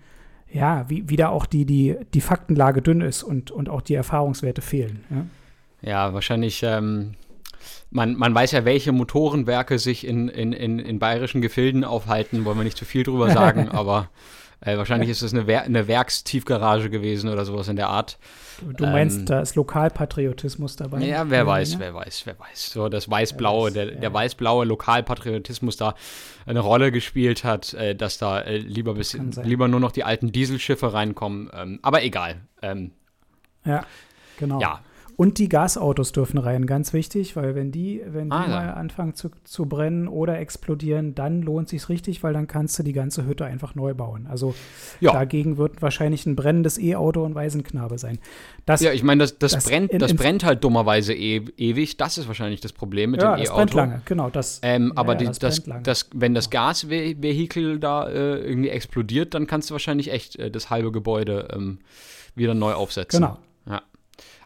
ja, 0.51 0.89
wie, 0.89 1.09
wie 1.09 1.15
da 1.15 1.29
auch 1.29 1.45
die, 1.45 1.65
die, 1.65 1.95
die 2.13 2.21
Faktenlage 2.21 2.81
dünn 2.81 3.01
ist 3.01 3.23
und, 3.23 3.51
und 3.51 3.69
auch 3.69 3.81
die 3.81 3.95
Erfahrungswerte 3.95 4.61
fehlen. 4.61 5.03
Ja, 5.09 5.25
ja 5.89 6.13
wahrscheinlich. 6.13 6.61
Ähm, 6.63 7.15
man, 7.89 8.15
man 8.15 8.33
weiß 8.33 8.51
ja, 8.51 8.65
welche 8.65 8.91
Motorenwerke 8.91 9.77
sich 9.77 10.07
in, 10.07 10.29
in, 10.29 10.53
in, 10.53 10.79
in 10.79 10.99
bayerischen 10.99 11.41
Gefilden 11.41 11.83
aufhalten, 11.83 12.45
wollen 12.45 12.57
wir 12.57 12.63
nicht 12.63 12.77
zu 12.77 12.85
viel 12.85 13.03
drüber 13.03 13.29
sagen, 13.31 13.69
aber 13.71 14.09
Äh, 14.63 14.77
wahrscheinlich 14.77 15.09
ist 15.09 15.23
es 15.23 15.33
eine, 15.33 15.47
Wer 15.47 15.63
eine 15.63 15.87
Werkstiefgarage 15.87 16.91
gewesen 16.91 17.29
oder 17.29 17.45
sowas 17.45 17.67
in 17.67 17.75
der 17.75 17.89
Art. 17.89 18.19
Du 18.61 18.85
meinst, 18.85 19.19
ähm, 19.19 19.25
da 19.25 19.41
ist 19.41 19.55
Lokalpatriotismus 19.55 20.75
dabei? 20.75 20.99
Ja, 21.01 21.27
wer 21.29 21.47
weiß, 21.47 21.79
wer 21.79 21.95
weiß, 21.95 22.27
wer 22.27 22.37
weiß. 22.39 22.71
So 22.71 22.87
das 22.87 23.09
weiß-blaue, 23.09 23.71
der, 23.71 23.87
der 23.87 24.13
weiß-blaue 24.13 24.65
Lokalpatriotismus 24.65 25.77
da 25.77 25.95
eine 26.45 26.59
Rolle 26.59 26.91
gespielt 26.91 27.43
hat, 27.43 27.73
äh, 27.73 27.95
dass 27.95 28.19
da 28.19 28.39
äh, 28.41 28.57
lieber, 28.57 28.93
bis, 28.93 29.17
lieber 29.41 29.67
nur 29.67 29.79
noch 29.79 29.91
die 29.91 30.03
alten 30.03 30.31
Dieselschiffe 30.31 30.93
reinkommen. 30.93 31.49
Ähm, 31.53 31.79
aber 31.81 32.03
egal. 32.03 32.41
Ähm, 32.61 32.91
ja, 33.65 33.83
genau. 34.37 34.61
Ja, 34.61 34.81
und 35.17 35.37
die 35.37 35.49
Gasautos 35.49 36.11
dürfen 36.11 36.37
rein, 36.37 36.65
ganz 36.65 36.93
wichtig, 36.93 37.35
weil 37.35 37.55
wenn 37.55 37.71
die, 37.71 38.01
wenn 38.05 38.29
die 38.29 38.35
ah, 38.35 38.47
mal 38.47 38.65
ja. 38.67 38.73
anfangen 38.73 39.13
zu, 39.13 39.29
zu 39.43 39.65
brennen 39.65 40.07
oder 40.07 40.39
explodieren, 40.39 41.15
dann 41.15 41.41
lohnt 41.41 41.69
sich 41.69 41.89
richtig, 41.89 42.23
weil 42.23 42.33
dann 42.33 42.47
kannst 42.47 42.79
du 42.79 42.83
die 42.83 42.93
ganze 42.93 43.25
Hütte 43.25 43.45
einfach 43.45 43.75
neu 43.75 43.93
bauen. 43.93 44.27
Also 44.27 44.55
ja. 44.99 45.11
dagegen 45.11 45.57
wird 45.57 45.81
wahrscheinlich 45.81 46.25
ein 46.25 46.35
brennendes 46.35 46.77
E-Auto 46.77 47.25
ein 47.25 47.35
Waisenknabe 47.35 47.97
sein. 47.97 48.19
Das, 48.65 48.81
ja, 48.81 48.93
ich 48.93 49.03
meine, 49.03 49.19
das, 49.19 49.37
das, 49.37 49.53
das, 49.53 49.65
brennt, 49.65 49.91
in, 49.91 49.99
das 49.99 50.13
brennt 50.13 50.43
halt 50.43 50.63
dummerweise 50.63 51.13
e 51.13 51.45
ewig. 51.57 51.97
Das 51.97 52.17
ist 52.17 52.27
wahrscheinlich 52.27 52.61
das 52.61 52.73
Problem 52.73 53.11
mit 53.11 53.21
ja, 53.21 53.35
dem 53.35 53.45
E-Auto. 53.45 53.49
Das 53.49 53.55
brennt 53.55 53.73
lange, 53.73 54.01
genau. 54.05 54.29
Das, 54.29 54.59
ähm, 54.63 54.93
aber 54.95 55.15
die, 55.15 55.25
das, 55.25 55.39
das, 55.39 55.63
das, 55.83 56.09
wenn 56.13 56.33
das 56.33 56.49
Gasvehikel 56.49 57.79
da 57.79 58.07
äh, 58.07 58.39
irgendwie 58.39 58.69
explodiert, 58.69 59.33
dann 59.33 59.47
kannst 59.47 59.69
du 59.69 59.73
wahrscheinlich 59.73 60.11
echt 60.11 60.37
äh, 60.37 60.49
das 60.49 60.69
halbe 60.69 60.91
Gebäude 60.91 61.49
ähm, 61.53 61.79
wieder 62.35 62.53
neu 62.53 62.73
aufsetzen. 62.73 63.21
Genau. 63.21 63.37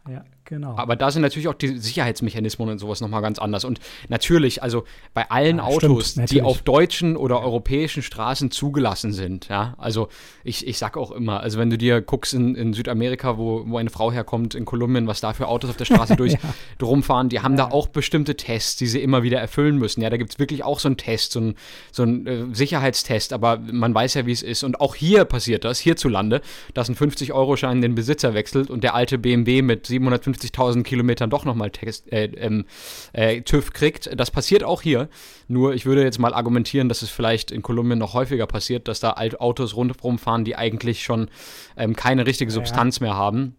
Ja. 0.07 0.23
Genau. 0.45 0.77
Aber 0.77 0.95
da 0.95 1.09
sind 1.09 1.23
natürlich 1.23 1.47
auch 1.47 1.55
die 1.55 1.79
Sicherheitsmechanismen 1.79 2.69
und 2.69 2.77
sowas 2.77 3.01
nochmal 3.01 3.23
ganz 3.23 3.39
anders. 3.39 3.65
Und 3.65 3.79
natürlich, 4.09 4.61
also 4.61 4.83
bei 5.15 5.29
allen 5.31 5.57
ja, 5.57 5.63
Autos, 5.63 6.11
stimmt, 6.11 6.31
die 6.31 6.43
auf 6.43 6.61
deutschen 6.61 7.17
oder 7.17 7.41
europäischen 7.41 8.03
Straßen 8.03 8.51
zugelassen 8.51 9.11
sind, 9.11 9.49
ja, 9.49 9.73
also 9.79 10.07
ich, 10.43 10.67
ich 10.67 10.77
sag 10.77 10.97
auch 10.97 11.11
immer, 11.11 11.39
also 11.39 11.57
wenn 11.57 11.71
du 11.71 11.79
dir 11.79 11.99
guckst 12.01 12.35
in, 12.35 12.53
in 12.53 12.73
Südamerika, 12.73 13.39
wo, 13.39 13.63
wo 13.65 13.77
eine 13.77 13.89
Frau 13.89 14.11
herkommt, 14.11 14.53
in 14.53 14.65
Kolumbien, 14.65 15.07
was 15.07 15.19
da 15.19 15.33
für 15.33 15.47
Autos 15.47 15.71
auf 15.71 15.77
der 15.77 15.85
Straße 15.85 16.15
durch, 16.17 16.33
ja. 16.33 16.39
rumfahren, 16.79 17.29
die 17.29 17.39
haben 17.39 17.57
ja. 17.57 17.65
da 17.65 17.71
auch 17.71 17.87
bestimmte 17.87 18.35
Tests, 18.35 18.75
die 18.75 18.85
sie 18.87 19.01
immer 19.01 19.23
wieder 19.23 19.39
erfüllen 19.39 19.77
müssen. 19.77 20.01
Ja, 20.01 20.11
da 20.11 20.17
gibt 20.17 20.33
es 20.33 20.39
wirklich 20.39 20.63
auch 20.63 20.79
so 20.79 20.87
einen 20.87 20.97
Test, 20.97 21.31
so 21.31 21.39
einen 21.39 21.55
so 21.91 22.03
äh, 22.03 22.45
Sicherheitstest, 22.53 23.33
aber 23.33 23.57
man 23.57 23.95
weiß 23.95 24.13
ja, 24.13 24.27
wie 24.27 24.31
es 24.31 24.43
ist. 24.43 24.63
Und 24.63 24.79
auch 24.79 24.93
hier 24.93 25.25
passiert 25.25 25.65
das, 25.65 25.79
hierzulande, 25.79 26.41
dass 26.75 26.87
ein 26.87 26.95
50-Euro-Schein 26.95 27.81
den 27.81 27.95
Besitzer 27.95 28.35
wechselt 28.35 28.69
und 28.69 28.83
der 28.83 28.93
alte 28.93 29.17
BMW 29.17 29.63
mit 29.63 29.89
750.000 30.35 30.83
Kilometern 30.83 31.29
doch 31.29 31.45
nochmal 31.45 31.71
äh, 32.09 32.25
ähm, 32.25 32.65
äh, 33.13 33.41
TÜV 33.41 33.73
kriegt. 33.73 34.09
Das 34.15 34.31
passiert 34.31 34.63
auch 34.63 34.81
hier. 34.81 35.09
Nur 35.47 35.73
ich 35.73 35.85
würde 35.85 36.03
jetzt 36.03 36.19
mal 36.19 36.33
argumentieren, 36.33 36.89
dass 36.89 37.01
es 37.01 37.09
vielleicht 37.09 37.51
in 37.51 37.61
Kolumbien 37.61 37.99
noch 37.99 38.13
häufiger 38.13 38.47
passiert, 38.47 38.87
dass 38.87 38.99
da 38.99 39.15
Autos 39.39 39.75
rundherum 39.75 40.19
fahren, 40.19 40.45
die 40.45 40.55
eigentlich 40.55 41.03
schon 41.03 41.29
ähm, 41.77 41.95
keine 41.95 42.25
richtige 42.25 42.51
Substanz 42.51 42.99
ja. 42.99 43.07
mehr 43.07 43.15
haben. 43.15 43.55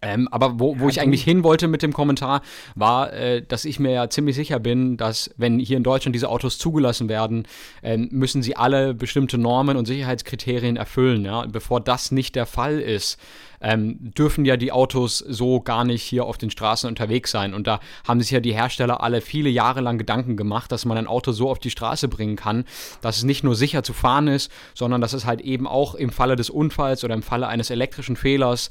Ähm, 0.00 0.28
aber 0.30 0.60
wo, 0.60 0.78
wo 0.78 0.88
ich 0.88 1.00
eigentlich 1.00 1.24
hin 1.24 1.42
wollte 1.42 1.66
mit 1.66 1.82
dem 1.82 1.92
Kommentar, 1.92 2.42
war, 2.74 3.12
äh, 3.12 3.42
dass 3.42 3.64
ich 3.64 3.80
mir 3.80 3.90
ja 3.90 4.08
ziemlich 4.08 4.36
sicher 4.36 4.60
bin, 4.60 4.96
dass 4.96 5.30
wenn 5.36 5.58
hier 5.58 5.76
in 5.76 5.82
Deutschland 5.82 6.14
diese 6.14 6.28
Autos 6.28 6.58
zugelassen 6.58 7.08
werden, 7.08 7.46
äh, 7.82 7.96
müssen 7.96 8.42
sie 8.42 8.56
alle 8.56 8.94
bestimmte 8.94 9.38
Normen 9.38 9.76
und 9.76 9.86
Sicherheitskriterien 9.86 10.76
erfüllen. 10.76 11.24
Ja? 11.24 11.46
Bevor 11.46 11.80
das 11.80 12.12
nicht 12.12 12.36
der 12.36 12.46
Fall 12.46 12.78
ist, 12.80 13.18
ähm, 13.60 14.12
dürfen 14.14 14.44
ja 14.44 14.56
die 14.56 14.72
Autos 14.72 15.18
so 15.18 15.60
gar 15.60 15.84
nicht 15.84 16.02
hier 16.02 16.24
auf 16.24 16.38
den 16.38 16.50
Straßen 16.50 16.88
unterwegs 16.88 17.30
sein. 17.30 17.54
Und 17.54 17.66
da 17.66 17.80
haben 18.06 18.20
sich 18.20 18.30
ja 18.30 18.40
die 18.40 18.54
Hersteller 18.54 19.02
alle 19.02 19.20
viele 19.20 19.50
Jahre 19.50 19.80
lang 19.80 19.98
Gedanken 19.98 20.36
gemacht, 20.36 20.70
dass 20.72 20.84
man 20.84 20.98
ein 20.98 21.06
Auto 21.06 21.32
so 21.32 21.50
auf 21.50 21.58
die 21.58 21.70
Straße 21.70 22.08
bringen 22.08 22.36
kann, 22.36 22.64
dass 23.00 23.18
es 23.18 23.24
nicht 23.24 23.44
nur 23.44 23.54
sicher 23.54 23.82
zu 23.82 23.92
fahren 23.92 24.28
ist, 24.28 24.50
sondern 24.74 25.00
dass 25.00 25.12
es 25.12 25.26
halt 25.26 25.40
eben 25.40 25.66
auch 25.66 25.94
im 25.94 26.10
Falle 26.10 26.36
des 26.36 26.50
Unfalls 26.50 27.04
oder 27.04 27.14
im 27.14 27.22
Falle 27.22 27.48
eines 27.48 27.70
elektrischen 27.70 28.16
Fehlers 28.16 28.70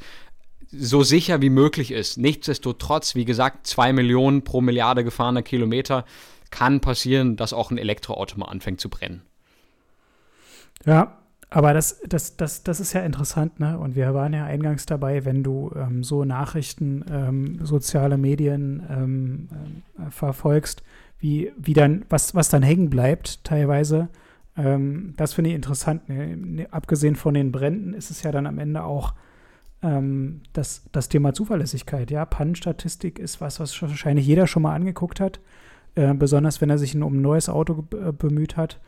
so 0.70 1.04
sicher 1.04 1.42
wie 1.42 1.50
möglich 1.50 1.92
ist. 1.92 2.18
Nichtsdestotrotz, 2.18 3.16
wie 3.16 3.26
gesagt, 3.26 3.68
zwei 3.68 3.94
Millionen 3.94 4.44
pro 4.44 4.62
Milliarde 4.62 5.04
gefahrener 5.04 5.42
Kilometer 5.42 6.06
kann 6.50 6.82
passieren, 6.82 7.36
dass 7.36 7.54
auch 7.54 7.72
ein 7.72 7.78
Elektroauto 7.78 8.38
mal 8.38 8.48
anfängt 8.48 8.82
zu 8.82 8.90
brennen. 8.90 9.22
Ja, 10.86 11.18
aber 11.50 11.74
das, 11.74 12.02
das, 12.08 12.36
das, 12.36 12.64
das 12.64 12.80
ist 12.80 12.94
ja 12.94 13.02
interessant, 13.02 13.60
ne? 13.60 13.80
Und 13.80 13.96
wir 13.96 14.14
waren 14.14 14.34
ja 14.34 14.46
eingangs 14.46 14.86
dabei, 14.86 15.24
wenn 15.24 15.44
du 15.44 15.72
ähm, 15.76 16.04
so 16.04 16.26
Nachrichten, 16.26 17.06
ähm, 17.10 17.66
soziale 17.66 18.18
Medien 18.18 18.84
ähm, 18.90 19.48
äh, 19.98 20.12
verfolgst, 20.12 20.84
wie, 21.20 21.54
wie 21.58 21.74
dann, 21.74 22.06
was, 22.10 22.36
was 22.36 22.50
dann 22.50 22.64
hängen 22.64 22.90
bleibt, 22.90 23.44
teilweise. 23.46 24.10
Ähm, 24.58 25.14
das 25.16 25.34
finde 25.34 25.52
ich 25.52 25.56
interessant. 25.56 26.10
Ne? 26.10 26.36
ne? 26.36 26.68
Abgesehen 26.72 27.16
von 27.16 27.34
den 27.34 27.54
Bränden 27.54 27.94
ist 27.94 28.12
es 28.12 28.24
ja 28.24 28.32
dann 28.32 28.46
am 28.46 28.60
Ende 28.60 28.84
auch 28.84 29.14
ähm, 29.82 30.42
das, 30.54 30.84
das 30.92 31.08
Thema 31.08 31.34
Zuverlässigkeit, 31.34 32.12
ja, 32.12 32.26
Pannenstatistik 32.26 33.20
ist 33.20 33.40
was, 33.40 33.60
was 33.60 33.80
wahrscheinlich 33.82 34.28
jeder 34.28 34.48
schon 34.48 34.64
mal 34.64 34.76
angeguckt 34.76 35.20
hat, 35.20 35.40
äh, 35.96 36.14
besonders 36.14 36.60
wenn 36.60 36.70
er 36.70 36.78
sich 36.78 36.96
um 36.96 37.20
ein 37.20 37.22
neues 37.22 37.48
Auto 37.48 37.86
äh, 37.94 38.12
bemüht 38.12 38.58
hat. 38.58 38.80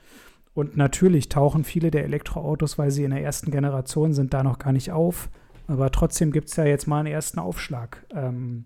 Und 0.53 0.75
natürlich 0.75 1.29
tauchen 1.29 1.63
viele 1.63 1.91
der 1.91 2.03
Elektroautos, 2.03 2.77
weil 2.77 2.91
sie 2.91 3.03
in 3.03 3.11
der 3.11 3.23
ersten 3.23 3.51
Generation 3.51 4.13
sind, 4.13 4.33
da 4.33 4.43
noch 4.43 4.59
gar 4.59 4.73
nicht 4.73 4.91
auf. 4.91 5.29
Aber 5.67 5.91
trotzdem 5.91 6.31
gibt 6.31 6.49
es 6.49 6.55
ja 6.55 6.65
jetzt 6.65 6.87
mal 6.87 6.99
einen 6.99 7.13
ersten 7.13 7.39
Aufschlag, 7.39 8.05
ähm, 8.13 8.65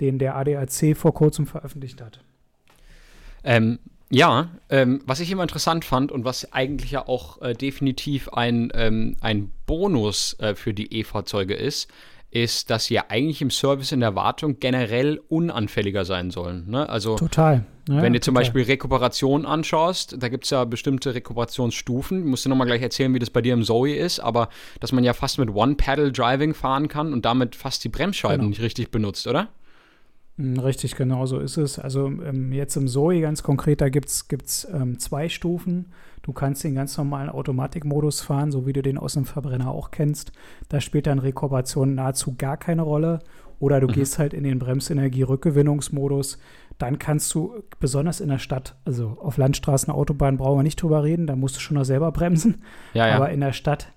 den 0.00 0.18
der 0.18 0.36
ADAC 0.36 0.96
vor 0.96 1.12
kurzem 1.12 1.46
veröffentlicht 1.46 2.00
hat. 2.00 2.20
Ähm, 3.42 3.78
ja, 4.08 4.50
ähm, 4.70 5.02
was 5.04 5.18
ich 5.18 5.30
immer 5.32 5.42
interessant 5.42 5.84
fand 5.84 6.12
und 6.12 6.24
was 6.24 6.52
eigentlich 6.52 6.92
ja 6.92 7.08
auch 7.08 7.42
äh, 7.42 7.54
definitiv 7.54 8.28
ein, 8.28 8.70
ähm, 8.74 9.16
ein 9.20 9.50
Bonus 9.66 10.38
äh, 10.38 10.54
für 10.54 10.72
die 10.72 10.94
E-Fahrzeuge 10.94 11.54
ist, 11.54 11.90
ist, 12.42 12.70
dass 12.70 12.86
sie 12.86 12.94
ja 12.94 13.04
eigentlich 13.08 13.42
im 13.42 13.50
Service 13.50 13.92
in 13.92 14.00
der 14.00 14.14
Wartung 14.14 14.58
generell 14.60 15.20
unanfälliger 15.28 16.04
sein 16.04 16.30
sollen. 16.30 16.68
Ne? 16.68 16.88
Also 16.88 17.16
total. 17.16 17.64
Ja, 17.88 18.02
wenn 18.02 18.12
du 18.12 18.20
zum 18.20 18.34
Beispiel 18.34 18.64
Rekuperation 18.64 19.46
anschaust, 19.46 20.16
da 20.18 20.28
gibt 20.28 20.44
es 20.44 20.50
ja 20.50 20.64
bestimmte 20.64 21.14
Rekuperationsstufen. 21.14 22.20
Ich 22.20 22.24
muss 22.24 22.42
dir 22.42 22.48
nochmal 22.48 22.66
gleich 22.66 22.82
erzählen, 22.82 23.14
wie 23.14 23.20
das 23.20 23.30
bei 23.30 23.42
dir 23.42 23.54
im 23.54 23.62
Zoe 23.62 23.94
ist, 23.94 24.18
aber 24.18 24.48
dass 24.80 24.90
man 24.90 25.04
ja 25.04 25.12
fast 25.12 25.38
mit 25.38 25.54
One-Pedal-Driving 25.54 26.54
fahren 26.54 26.88
kann 26.88 27.12
und 27.12 27.24
damit 27.24 27.54
fast 27.54 27.84
die 27.84 27.88
Bremsscheiben 27.88 28.38
genau. 28.38 28.48
nicht 28.48 28.60
richtig 28.60 28.90
benutzt, 28.90 29.28
oder? 29.28 29.48
Hm, 30.38 30.58
richtig, 30.58 30.96
genau 30.96 31.26
so 31.26 31.38
ist 31.38 31.56
es. 31.56 31.78
Also 31.78 32.06
ähm, 32.06 32.52
jetzt 32.52 32.76
im 32.76 32.88
Zoe 32.88 33.20
ganz 33.20 33.42
konkret, 33.42 33.80
da 33.80 33.88
gibt 33.88 34.08
es 34.08 34.68
ähm, 34.72 34.98
zwei 34.98 35.28
Stufen. 35.28 35.86
Du 36.22 36.32
kannst 36.32 36.64
den 36.64 36.74
ganz 36.74 36.96
normalen 36.98 37.30
Automatikmodus 37.30 38.20
fahren, 38.20 38.50
so 38.50 38.66
wie 38.66 38.72
du 38.72 38.82
den 38.82 38.98
aus 38.98 39.14
dem 39.14 39.24
Verbrenner 39.24 39.70
auch 39.70 39.90
kennst. 39.90 40.32
Da 40.68 40.80
spielt 40.80 41.06
dann 41.06 41.20
Rekuperation 41.20 41.94
nahezu 41.94 42.34
gar 42.36 42.56
keine 42.56 42.82
Rolle. 42.82 43.20
Oder 43.58 43.80
du 43.80 43.86
mhm. 43.86 43.92
gehst 43.92 44.18
halt 44.18 44.34
in 44.34 44.44
den 44.44 44.58
Bremsenergie-Rückgewinnungsmodus. 44.58 46.38
Dann 46.78 46.98
kannst 46.98 47.32
du, 47.32 47.62
besonders 47.80 48.20
in 48.20 48.28
der 48.28 48.38
Stadt, 48.38 48.76
also 48.84 49.16
auf 49.20 49.38
Landstraßen, 49.38 49.90
Autobahnen 49.90 50.36
brauchen 50.36 50.58
wir 50.58 50.62
nicht 50.62 50.82
drüber 50.82 51.04
reden, 51.04 51.26
da 51.26 51.34
musst 51.34 51.56
du 51.56 51.60
schon 51.60 51.78
noch 51.78 51.84
selber 51.84 52.12
bremsen. 52.12 52.62
Ja, 52.92 53.08
ja. 53.08 53.16
Aber 53.16 53.30
in 53.30 53.40
der 53.40 53.54
Stadt, 53.54 53.92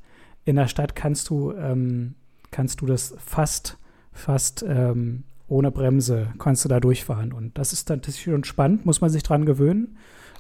in 0.45 0.55
der 0.55 0.67
Stadt 0.67 0.95
kannst 0.95 1.29
du, 1.29 1.51
ähm, 1.51 2.15
kannst 2.51 2.79
du 2.79 2.85
das 2.85 3.15
fast, 3.17 3.77
fast 4.13 4.63
ähm, 4.65 5.23
ohne 5.49 5.71
Bremse 5.71 6.33
kannst 6.39 6.63
du 6.63 6.69
da 6.69 6.79
durchfahren. 6.79 7.33
Und 7.33 7.57
das 7.57 7.73
ist 7.73 7.89
dann 7.89 8.01
das 8.01 8.09
ist 8.09 8.21
schon 8.21 8.43
spannend, 8.43 8.85
muss 8.85 9.01
man 9.01 9.09
sich 9.09 9.23
dran 9.23 9.45
gewöhnen. 9.45 9.97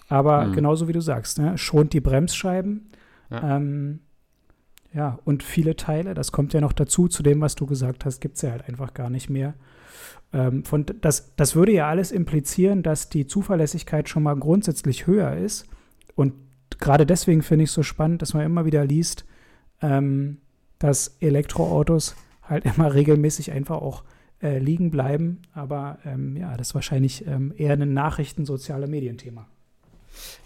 Aber 0.07 0.45
mhm. 0.45 0.53
genauso 0.53 0.87
wie 0.87 0.93
du 0.93 1.01
sagst, 1.01 1.39
ne, 1.39 1.57
schont 1.57 1.93
die 1.93 2.01
Bremsscheiben. 2.01 2.91
Ja. 3.29 3.57
Ähm, 3.57 3.99
ja, 4.91 5.19
und 5.23 5.43
viele 5.43 5.75
Teile, 5.75 6.15
das 6.15 6.31
kommt 6.31 6.53
ja 6.53 6.61
noch 6.61 6.73
dazu, 6.73 7.07
zu 7.07 7.21
dem, 7.21 7.41
was 7.41 7.53
du 7.55 7.67
gesagt 7.67 8.05
hast, 8.05 8.21
gibt 8.21 8.37
es 8.37 8.41
ja 8.41 8.51
halt 8.51 8.67
einfach 8.67 8.93
gar 8.95 9.11
nicht 9.11 9.29
mehr. 9.29 9.53
Ähm, 10.33 10.63
von, 10.63 10.85
das, 11.01 11.35
das 11.35 11.55
würde 11.55 11.73
ja 11.73 11.87
alles 11.87 12.11
implizieren, 12.11 12.81
dass 12.81 13.09
die 13.09 13.27
Zuverlässigkeit 13.27 14.09
schon 14.09 14.23
mal 14.23 14.35
grundsätzlich 14.35 15.05
höher 15.05 15.37
ist. 15.37 15.67
Und 16.15 16.33
gerade 16.79 17.05
deswegen 17.05 17.43
finde 17.43 17.63
ich 17.63 17.69
es 17.69 17.75
so 17.75 17.83
spannend, 17.83 18.21
dass 18.21 18.33
man 18.33 18.45
immer 18.45 18.65
wieder 18.65 18.83
liest, 18.85 19.25
ähm, 19.81 20.37
dass 20.79 21.17
Elektroautos 21.19 22.15
halt 22.41 22.65
immer 22.77 22.93
regelmäßig 22.93 23.51
einfach 23.51 23.77
auch 23.77 24.03
äh, 24.41 24.59
liegen 24.59 24.91
bleiben. 24.91 25.41
Aber 25.53 25.99
ähm, 26.05 26.37
ja, 26.37 26.55
das 26.57 26.69
ist 26.69 26.75
wahrscheinlich 26.75 27.25
ähm, 27.27 27.53
eher 27.55 27.73
ein 27.73 27.93
Nachrichten-soziale 27.93 28.87
Medienthema. 28.87 29.47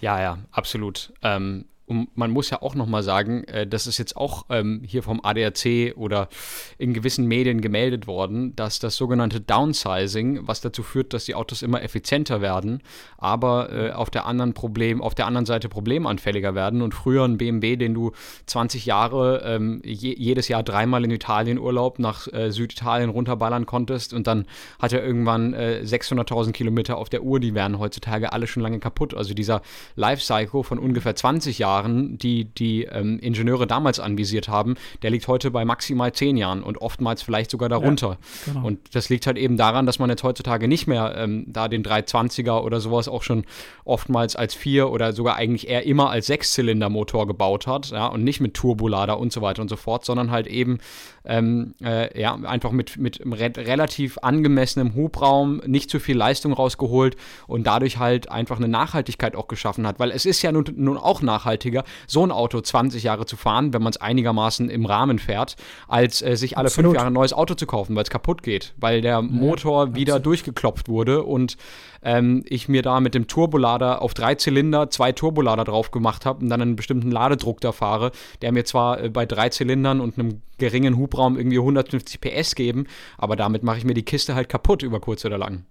Ja, 0.02 0.22
ja, 0.22 0.38
absolut. 0.52 1.14
Ähm, 1.22 1.66
und 1.86 2.16
man 2.16 2.32
muss 2.32 2.50
ja 2.50 2.62
auch 2.62 2.76
nochmal 2.76 3.04
sagen, 3.04 3.44
äh, 3.46 3.68
das 3.68 3.88
ist 3.88 3.98
jetzt 3.98 4.16
auch 4.16 4.46
ähm, 4.50 4.82
hier 4.86 5.04
vom 5.04 5.20
ADAC 5.24 5.94
oder 5.96 6.30
in 6.78 6.94
gewissen 6.94 7.28
Medien 7.28 7.60
gemeldet 7.60 8.08
worden, 8.08 8.56
dass 8.56 8.80
das 8.80 8.96
sogenannte 8.96 9.42
Downsizing, 9.42 10.48
was 10.48 10.62
dazu 10.62 10.82
führt, 10.82 11.14
dass 11.14 11.26
die 11.26 11.36
Autos 11.36 11.62
immer 11.62 11.82
effizienter 11.82 12.42
werden, 12.42 12.82
aber 13.18 13.72
äh, 13.72 13.92
auf 13.92 14.10
der 14.10 14.26
anderen 14.26 14.54
Problem, 14.54 15.02
auf 15.02 15.14
der 15.14 15.28
anderen 15.28 15.46
Seite 15.46 15.68
problemanfälliger 15.68 16.56
werden. 16.56 16.82
Und 16.82 16.94
früher 16.94 17.26
ein 17.26 17.38
BMW, 17.38 17.76
den 17.76 17.94
du 17.94 18.12
20 18.46 18.86
Jahre 18.86 19.44
ähm, 19.46 19.82
je, 19.84 20.16
jedes 20.18 20.48
Jahr 20.48 20.64
dreimal 20.64 21.04
in 21.04 21.12
Italien 21.12 21.60
Urlaub 21.60 22.00
nach 22.00 22.28
äh, 22.32 22.52
Süditalien 22.52 23.10
runterballern 23.10 23.66
konntest 23.66 24.14
und 24.14 24.26
dann 24.28 24.46
hat 24.80 24.94
er 24.94 25.04
irgendwann 25.04 25.54
äh, 25.54 25.82
600.000 25.84 26.54
Kilometer 26.54 26.98
auf 26.98 27.10
der 27.10 27.24
Uhr, 27.24 27.42
die 27.42 27.54
wären 27.54 27.78
heutzutage 27.78 28.32
alle 28.32 28.48
schon 28.48 28.64
lange 28.64 28.80
kaputt. 28.80 29.14
Also 29.14 29.34
dieser 29.34 29.62
Lifecycle 29.96 30.64
von 30.64 30.80
ungefähr 30.80 31.16
20 31.16 31.60
Jahren 31.60 31.74
Jahren, 31.84 32.18
die 32.18 32.46
die 32.46 32.86
ähm, 32.86 33.20
Ingenieure 33.20 33.68
damals 33.68 34.00
anvisiert 34.00 34.48
haben, 34.48 34.76
der 35.02 35.12
liegt 35.12 35.28
heute 35.28 35.52
bei 35.52 35.66
maximal 35.66 36.12
zehn 36.14 36.38
Jahren 36.38 36.64
und 36.64 36.80
oftmals 36.80 37.22
vielleicht 37.22 37.52
sogar 37.52 37.70
darunter. 37.70 38.18
Ja, 38.46 38.54
genau. 38.54 38.68
Und 38.68 38.96
das 38.96 39.10
liegt 39.10 39.28
halt 39.28 39.38
eben 39.38 39.58
daran, 39.58 39.86
dass 39.86 40.00
man 40.00 40.10
jetzt 40.10 40.24
heutzutage 40.24 40.68
nicht 40.68 40.88
mehr 40.88 41.16
ähm, 41.18 41.46
da 41.48 41.68
den 41.68 41.84
320er 41.84 42.62
oder 42.62 42.80
sowas 42.80 43.08
auch 43.08 43.24
schon 43.24 43.46
oftmals 43.86 44.36
als 44.36 44.54
vier 44.56 44.90
oder 44.90 45.14
sogar 45.14 45.36
eigentlich 45.36 45.68
eher 45.68 45.86
immer 45.86 46.10
als 46.10 46.28
Sechszylindermotor 46.28 47.28
gebaut 47.28 47.68
hat, 47.68 47.92
ja, 47.92 48.08
und 48.08 48.24
nicht 48.24 48.40
mit 48.40 48.54
Turbolader 48.54 49.20
und 49.20 49.32
so 49.32 49.42
weiter 49.42 49.62
und 49.62 49.70
so 49.70 49.76
fort, 49.76 50.06
sondern 50.06 50.32
halt 50.32 50.48
eben 50.48 50.80
ähm, 51.26 51.74
äh, 51.82 52.20
ja, 52.20 52.36
einfach 52.36 52.72
mit, 52.72 52.98
mit 52.98 53.22
re 53.26 53.52
relativ 53.56 54.18
angemessenem 54.22 54.96
Hubraum 54.96 55.62
nicht 55.66 55.90
zu 55.90 56.00
viel 56.00 56.18
Leistung 56.18 56.54
rausgeholt 56.54 57.16
und 57.48 57.66
dadurch 57.66 57.98
halt 57.98 58.30
einfach 58.30 58.58
eine 58.58 58.68
Nachhaltigkeit 58.68 59.36
auch 59.36 59.48
geschaffen 59.48 59.88
hat. 59.88 60.00
Weil 60.00 60.12
es 60.12 60.26
ist 60.26 60.42
ja 60.42 60.52
nun, 60.52 60.66
nun 60.76 60.98
auch 60.98 61.22
nachhaltiger, 61.64 61.84
so 62.08 62.26
ein 62.26 62.32
Auto 62.32 62.60
20 62.60 63.04
Jahre 63.04 63.26
zu 63.26 63.36
fahren, 63.38 63.74
wenn 63.74 63.82
man 63.82 63.92
es 63.92 63.98
einigermaßen 63.98 64.70
im 64.70 64.86
Rahmen 64.86 65.20
fährt, 65.20 65.56
als 65.88 66.22
äh, 66.22 66.36
sich 66.36 66.58
alle 66.58 66.68
Absolut. 66.68 66.92
fünf 66.92 66.96
Jahre 66.96 67.08
ein 67.08 67.14
neues 67.14 67.34
Auto 67.34 67.54
zu 67.56 67.66
kaufen, 67.66 67.96
weil 67.96 68.04
es 68.04 68.10
kaputt 68.10 68.44
geht, 68.44 68.74
weil 68.78 69.02
der 69.02 69.22
Motor 69.22 69.88
ja, 69.88 69.96
wieder 69.96 70.20
durchgeklopft 70.20 70.90
wurde 70.90 71.24
und 71.24 71.58
ähm, 72.04 72.44
ich 72.48 72.68
mir 72.68 72.82
da 72.82 73.00
mit 73.00 73.16
dem 73.16 73.28
Turbolader 73.28 74.02
auf 74.02 74.14
drei 74.14 74.36
Zylinder 74.36 74.90
zwei 74.90 75.12
Turbolader 75.12 75.64
drauf 75.64 75.92
gemacht 75.92 76.26
habe 76.26 76.44
und 76.44 76.50
dann 76.50 76.62
einen 76.62 76.76
bestimmten 76.76 77.12
Ladedruck 77.12 77.62
da 77.62 77.72
fahre, 77.72 78.12
der 78.42 78.52
mir 78.52 78.66
zwar 78.66 79.02
äh, 79.02 79.10
bei 79.10 79.26
drei 79.26 79.50
Zylindern 79.50 80.02
und 80.02 80.20
einem 80.20 80.42
geringen 80.58 80.98
Hubraum 80.98 81.38
irgendwie 81.38 81.58
150 81.58 82.22
PS 82.22 82.56
geben, 82.56 82.86
aber 83.18 83.36
damit 83.36 83.64
mache 83.64 83.78
ich 83.78 83.86
mir 83.86 83.94
die 83.94 84.04
Kiste 84.04 84.36
halt 84.36 84.50
kaputt 84.50 84.84
über 84.84 85.00
kurz 85.00 85.26
oder 85.26 85.38
lang. 85.38 85.66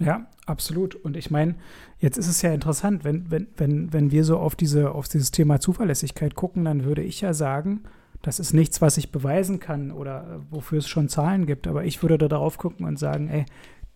Ja, 0.00 0.26
absolut. 0.46 0.96
Und 0.96 1.16
ich 1.16 1.30
meine, 1.30 1.54
jetzt 1.98 2.16
ist 2.16 2.28
es 2.28 2.42
ja 2.42 2.52
interessant, 2.52 3.04
wenn, 3.04 3.30
wenn, 3.30 3.48
wenn, 3.56 3.92
wenn 3.92 4.10
wir 4.10 4.24
so 4.24 4.38
auf, 4.38 4.56
diese, 4.56 4.90
auf 4.92 5.08
dieses 5.08 5.30
Thema 5.30 5.60
Zuverlässigkeit 5.60 6.34
gucken, 6.34 6.64
dann 6.64 6.84
würde 6.84 7.02
ich 7.02 7.20
ja 7.20 7.32
sagen, 7.32 7.84
das 8.22 8.40
ist 8.40 8.54
nichts, 8.54 8.80
was 8.80 8.96
ich 8.96 9.12
beweisen 9.12 9.60
kann 9.60 9.92
oder 9.92 10.22
äh, 10.22 10.38
wofür 10.50 10.78
es 10.78 10.88
schon 10.88 11.08
Zahlen 11.08 11.46
gibt. 11.46 11.68
Aber 11.68 11.84
ich 11.84 12.02
würde 12.02 12.18
da 12.18 12.28
darauf 12.28 12.58
gucken 12.58 12.86
und 12.86 12.98
sagen, 12.98 13.28
ey, 13.28 13.44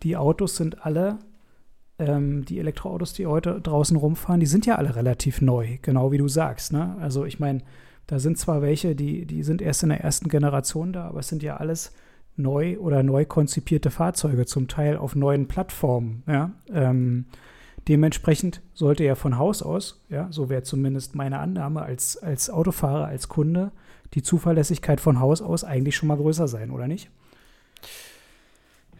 die 0.03 0.15
Autos 0.15 0.55
sind 0.55 0.85
alle, 0.85 1.19
ähm, 1.97 2.45
die 2.45 2.59
Elektroautos, 2.59 3.13
die 3.13 3.25
heute 3.27 3.59
draußen 3.59 3.97
rumfahren, 3.97 4.39
die 4.39 4.45
sind 4.45 4.65
ja 4.65 4.75
alle 4.75 4.95
relativ 4.95 5.41
neu, 5.41 5.79
genau 5.81 6.11
wie 6.11 6.17
du 6.17 6.27
sagst. 6.27 6.71
Ne? 6.71 6.95
Also 7.01 7.25
ich 7.25 7.39
meine, 7.39 7.61
da 8.07 8.19
sind 8.19 8.37
zwar 8.37 8.61
welche, 8.61 8.95
die, 8.95 9.25
die 9.25 9.43
sind 9.43 9.61
erst 9.61 9.83
in 9.83 9.89
der 9.89 10.01
ersten 10.01 10.29
Generation 10.29 10.93
da, 10.93 11.07
aber 11.07 11.19
es 11.19 11.27
sind 11.27 11.43
ja 11.43 11.57
alles 11.57 11.91
neu 12.39 12.77
oder 12.79 13.03
neu 13.03 13.25
konzipierte 13.25 13.91
Fahrzeuge, 13.91 14.45
zum 14.45 14.67
Teil 14.67 14.97
auf 14.97 15.15
neuen 15.15 15.47
Plattformen. 15.47 16.23
Ja? 16.25 16.51
Ähm, 16.73 17.25
dementsprechend 17.87 18.61
sollte 18.73 19.03
ja 19.03 19.15
von 19.15 19.37
Haus 19.37 19.61
aus, 19.61 20.03
ja, 20.09 20.27
so 20.31 20.49
wäre 20.49 20.63
zumindest 20.63 21.15
meine 21.15 21.39
Annahme 21.39 21.81
als, 21.81 22.17
als 22.17 22.49
Autofahrer, 22.49 23.05
als 23.05 23.27
Kunde, 23.27 23.71
die 24.13 24.23
Zuverlässigkeit 24.23 24.99
von 24.99 25.19
Haus 25.19 25.41
aus 25.41 25.63
eigentlich 25.63 25.95
schon 25.95 26.07
mal 26.07 26.17
größer 26.17 26.47
sein, 26.47 26.71
oder 26.71 26.87
nicht? 26.87 27.09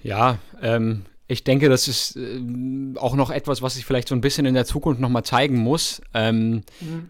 Ja, 0.04 0.38
ähm, 0.62 1.06
ich 1.32 1.44
denke, 1.44 1.70
das 1.70 1.88
ist 1.88 2.18
äh, 2.18 2.42
auch 2.96 3.16
noch 3.16 3.30
etwas, 3.30 3.62
was 3.62 3.76
sich 3.76 3.86
vielleicht 3.86 4.08
so 4.08 4.16
ein 4.16 4.22
bisschen 4.22 4.48
in 4.48 4.56
der 4.56 4.66
Zukunft 4.66 5.00
nochmal 5.00 5.24
zeigen 5.24 5.58
muss. 5.58 6.02
Ähm, 6.16 6.64
mhm. 6.82 7.10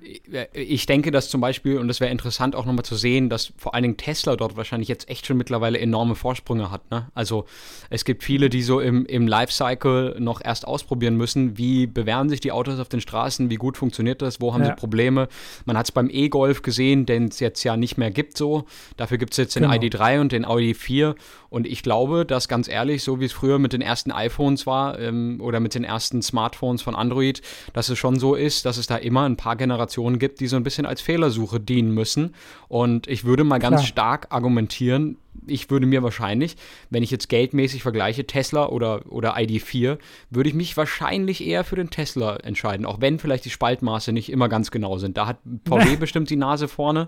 Ich 0.51 0.85
denke, 0.85 1.09
dass 1.11 1.29
zum 1.29 1.39
Beispiel, 1.39 1.77
und 1.77 1.87
das 1.87 2.01
wäre 2.01 2.11
interessant 2.11 2.53
auch 2.53 2.65
nochmal 2.65 2.83
zu 2.83 2.95
sehen, 2.95 3.29
dass 3.29 3.53
vor 3.57 3.73
allen 3.73 3.83
Dingen 3.83 3.97
Tesla 3.97 4.35
dort 4.35 4.57
wahrscheinlich 4.57 4.89
jetzt 4.89 5.09
echt 5.09 5.25
schon 5.25 5.37
mittlerweile 5.37 5.79
enorme 5.79 6.15
Vorsprünge 6.15 6.69
hat. 6.69 6.91
Ne? 6.91 7.07
Also 7.15 7.45
es 7.89 8.03
gibt 8.03 8.25
viele, 8.25 8.49
die 8.49 8.61
so 8.61 8.81
im, 8.81 9.05
im 9.05 9.25
Lifecycle 9.25 10.17
noch 10.19 10.41
erst 10.43 10.67
ausprobieren 10.67 11.15
müssen, 11.15 11.57
wie 11.57 11.87
bewähren 11.87 12.27
sich 12.27 12.41
die 12.41 12.51
Autos 12.51 12.77
auf 12.79 12.89
den 12.89 12.99
Straßen, 12.99 13.49
wie 13.49 13.55
gut 13.55 13.77
funktioniert 13.77 14.21
das, 14.21 14.41
wo 14.41 14.53
haben 14.53 14.63
ja. 14.63 14.71
sie 14.71 14.75
Probleme. 14.75 15.29
Man 15.63 15.77
hat 15.77 15.85
es 15.85 15.93
beim 15.93 16.09
E-Golf 16.11 16.61
gesehen, 16.61 17.05
den 17.05 17.29
es 17.29 17.39
jetzt 17.39 17.63
ja 17.63 17.77
nicht 17.77 17.97
mehr 17.97 18.11
gibt 18.11 18.37
so. 18.37 18.65
Dafür 18.97 19.17
gibt 19.17 19.31
es 19.31 19.37
jetzt 19.37 19.55
den 19.55 19.63
genau. 19.63 19.75
ID3 19.75 20.19
und 20.19 20.33
den 20.33 20.43
Audi 20.43 20.73
4. 20.73 21.15
Und 21.49 21.65
ich 21.65 21.83
glaube, 21.83 22.25
dass 22.25 22.47
ganz 22.47 22.67
ehrlich, 22.67 23.01
so 23.01 23.19
wie 23.19 23.25
es 23.25 23.31
früher 23.31 23.59
mit 23.59 23.73
den 23.73 23.81
ersten 23.81 24.08
iPhones 24.11 24.65
war 24.65 24.99
ähm, 24.99 25.39
oder 25.41 25.59
mit 25.59 25.75
den 25.75 25.83
ersten 25.83 26.21
Smartphones 26.21 26.81
von 26.81 26.95
Android, 26.95 27.41
dass 27.73 27.89
es 27.89 27.97
schon 27.97 28.19
so 28.19 28.35
ist, 28.35 28.65
dass 28.65 28.77
es 28.77 28.87
da 28.87 28.95
immer 28.95 29.23
ein 29.23 29.37
paar 29.37 29.55
Generationen 29.55 30.19
gibt, 30.19 30.39
die 30.39 30.47
so 30.47 30.55
ein 30.55 30.63
bisschen 30.63 30.85
als 30.85 31.01
Fehlersuche 31.01 31.59
dienen 31.59 31.93
müssen. 31.93 32.35
Und 32.67 33.07
ich 33.07 33.25
würde 33.25 33.43
mal 33.43 33.59
ganz 33.59 33.77
Klar. 33.77 33.87
stark 33.87 34.27
argumentieren, 34.29 35.17
ich 35.47 35.69
würde 35.69 35.85
mir 35.85 36.03
wahrscheinlich, 36.03 36.55
wenn 36.89 37.03
ich 37.03 37.11
jetzt 37.11 37.29
geldmäßig 37.29 37.81
vergleiche, 37.81 38.25
Tesla 38.25 38.67
oder, 38.67 39.03
oder 39.11 39.37
ID4, 39.37 39.97
würde 40.29 40.49
ich 40.49 40.55
mich 40.55 40.75
wahrscheinlich 40.77 41.45
eher 41.45 41.63
für 41.63 41.75
den 41.75 41.89
Tesla 41.89 42.37
entscheiden, 42.37 42.85
auch 42.85 43.01
wenn 43.01 43.19
vielleicht 43.19 43.45
die 43.45 43.49
Spaltmaße 43.49 44.11
nicht 44.11 44.31
immer 44.31 44.49
ganz 44.49 44.71
genau 44.71 44.97
sind. 44.97 45.17
Da 45.17 45.27
hat 45.27 45.39
VW 45.67 45.95
bestimmt 45.99 46.29
die 46.29 46.35
Nase 46.35 46.67
vorne 46.67 47.07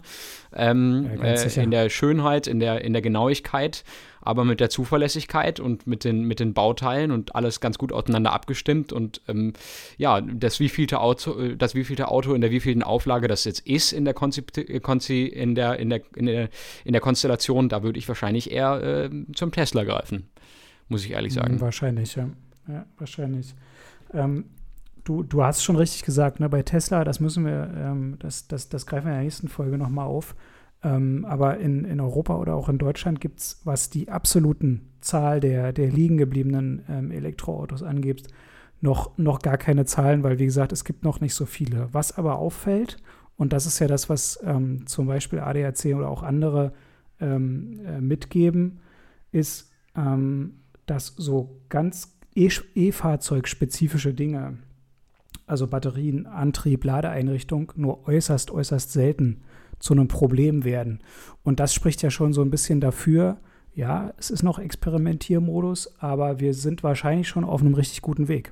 ähm, 0.53 1.09
ja, 1.17 1.23
äh, 1.23 1.61
in 1.61 1.71
der 1.71 1.89
Schönheit, 1.89 2.47
in 2.47 2.59
der, 2.59 2.83
in 2.83 2.93
der 2.93 3.01
Genauigkeit 3.01 3.83
aber 4.21 4.45
mit 4.45 4.59
der 4.59 4.69
Zuverlässigkeit 4.69 5.59
und 5.59 5.87
mit 5.87 6.03
den, 6.03 6.23
mit 6.25 6.39
den 6.39 6.53
Bauteilen 6.53 7.11
und 7.11 7.35
alles 7.35 7.59
ganz 7.59 7.77
gut 7.77 7.91
aufeinander 7.91 8.33
abgestimmt 8.33 8.93
und 8.93 9.21
ähm, 9.27 9.53
ja, 9.97 10.21
das 10.21 10.59
wievielte 10.59 10.99
Auto, 10.99 11.39
äh, 11.39 11.57
das 11.57 11.75
wievielte 11.75 12.07
Auto 12.07 12.33
in 12.33 12.41
der 12.41 12.51
wievielten 12.51 12.83
Auflage 12.83 13.27
das 13.27 13.43
jetzt 13.43 13.61
ist 13.67 13.91
in 13.91 14.05
der 14.05 14.13
Konzi 14.13 14.43
Konzi 14.81 15.23
in 15.23 15.55
der, 15.55 15.79
in 15.79 15.89
der, 15.89 16.01
in 16.15 16.25
der, 16.27 16.49
in 16.85 16.93
der 16.93 17.01
Konstellation, 17.01 17.67
da 17.67 17.83
würde 17.83 17.99
ich 17.99 18.07
wahrscheinlich 18.11 18.51
eher 18.51 18.81
äh, 18.83 19.09
zum 19.33 19.51
Tesla 19.51 19.83
greifen, 19.83 20.29
muss 20.89 21.05
ich 21.05 21.11
ehrlich 21.11 21.33
sagen. 21.33 21.61
Wahrscheinlich, 21.61 22.15
ja. 22.15 22.29
Ja, 22.67 22.85
wahrscheinlich. 22.97 23.55
Ähm, 24.13 24.45
du, 25.03 25.23
du 25.23 25.43
hast 25.43 25.63
schon 25.63 25.75
richtig 25.75 26.03
gesagt, 26.03 26.39
ne, 26.39 26.49
bei 26.49 26.61
Tesla, 26.61 27.03
das 27.03 27.19
müssen 27.19 27.45
wir, 27.45 27.73
ähm, 27.75 28.17
das, 28.19 28.47
das, 28.47 28.69
das 28.69 28.85
greifen 28.85 29.05
wir 29.05 29.11
in 29.11 29.17
der 29.17 29.23
nächsten 29.23 29.47
Folge 29.47 29.77
nochmal 29.77 30.05
auf. 30.05 30.35
Ähm, 30.83 31.25
aber 31.25 31.57
in, 31.57 31.85
in 31.85 31.99
Europa 31.99 32.35
oder 32.37 32.55
auch 32.55 32.67
in 32.67 32.77
Deutschland 32.77 33.21
gibt 33.21 33.39
es, 33.39 33.61
was 33.63 33.89
die 33.89 34.09
absoluten 34.09 34.89
Zahl 34.99 35.39
der, 35.39 35.73
der 35.73 35.89
liegen 35.89 36.17
gebliebenen 36.17 36.83
ähm, 36.89 37.11
Elektroautos 37.11 37.83
angeht, 37.83 38.27
noch, 38.81 39.17
noch 39.17 39.39
gar 39.39 39.57
keine 39.57 39.85
Zahlen, 39.85 40.23
weil 40.23 40.39
wie 40.39 40.45
gesagt, 40.45 40.71
es 40.71 40.83
gibt 40.83 41.03
noch 41.03 41.21
nicht 41.21 41.35
so 41.35 41.45
viele. 41.45 41.89
Was 41.91 42.17
aber 42.17 42.37
auffällt, 42.37 42.97
und 43.37 43.53
das 43.53 43.65
ist 43.65 43.79
ja 43.79 43.87
das, 43.87 44.09
was 44.09 44.39
ähm, 44.43 44.87
zum 44.87 45.07
Beispiel 45.07 45.39
ADAC 45.39 45.95
oder 45.95 46.09
auch 46.09 46.23
andere 46.23 46.73
ähm, 47.21 47.79
äh, 47.85 48.01
mitgeben, 48.01 48.79
ist, 49.31 49.71
ähm, 49.95 50.55
dass 50.85 51.07
so 51.17 51.61
ganz 51.69 52.17
E-Fahrzeug-spezifische 52.35 54.09
e 54.09 54.13
Dinge, 54.13 54.57
also 55.45 55.67
Batterien, 55.67 56.25
Antrieb, 56.25 56.83
Ladeeinrichtung, 56.83 57.73
nur 57.75 58.07
äußerst, 58.07 58.51
äußerst 58.51 58.91
selten 58.91 59.41
zu 59.79 59.93
einem 59.93 60.07
Problem 60.07 60.63
werden. 60.63 60.99
Und 61.43 61.59
das 61.59 61.73
spricht 61.73 62.01
ja 62.01 62.09
schon 62.09 62.33
so 62.33 62.41
ein 62.41 62.51
bisschen 62.51 62.79
dafür, 62.81 63.37
ja, 63.73 64.13
es 64.17 64.29
ist 64.29 64.43
noch 64.43 64.59
Experimentiermodus, 64.59 65.99
aber 65.99 66.39
wir 66.39 66.53
sind 66.53 66.83
wahrscheinlich 66.83 67.27
schon 67.27 67.43
auf 67.43 67.61
einem 67.61 67.73
richtig 67.73 68.01
guten 68.01 68.27
Weg. 68.27 68.51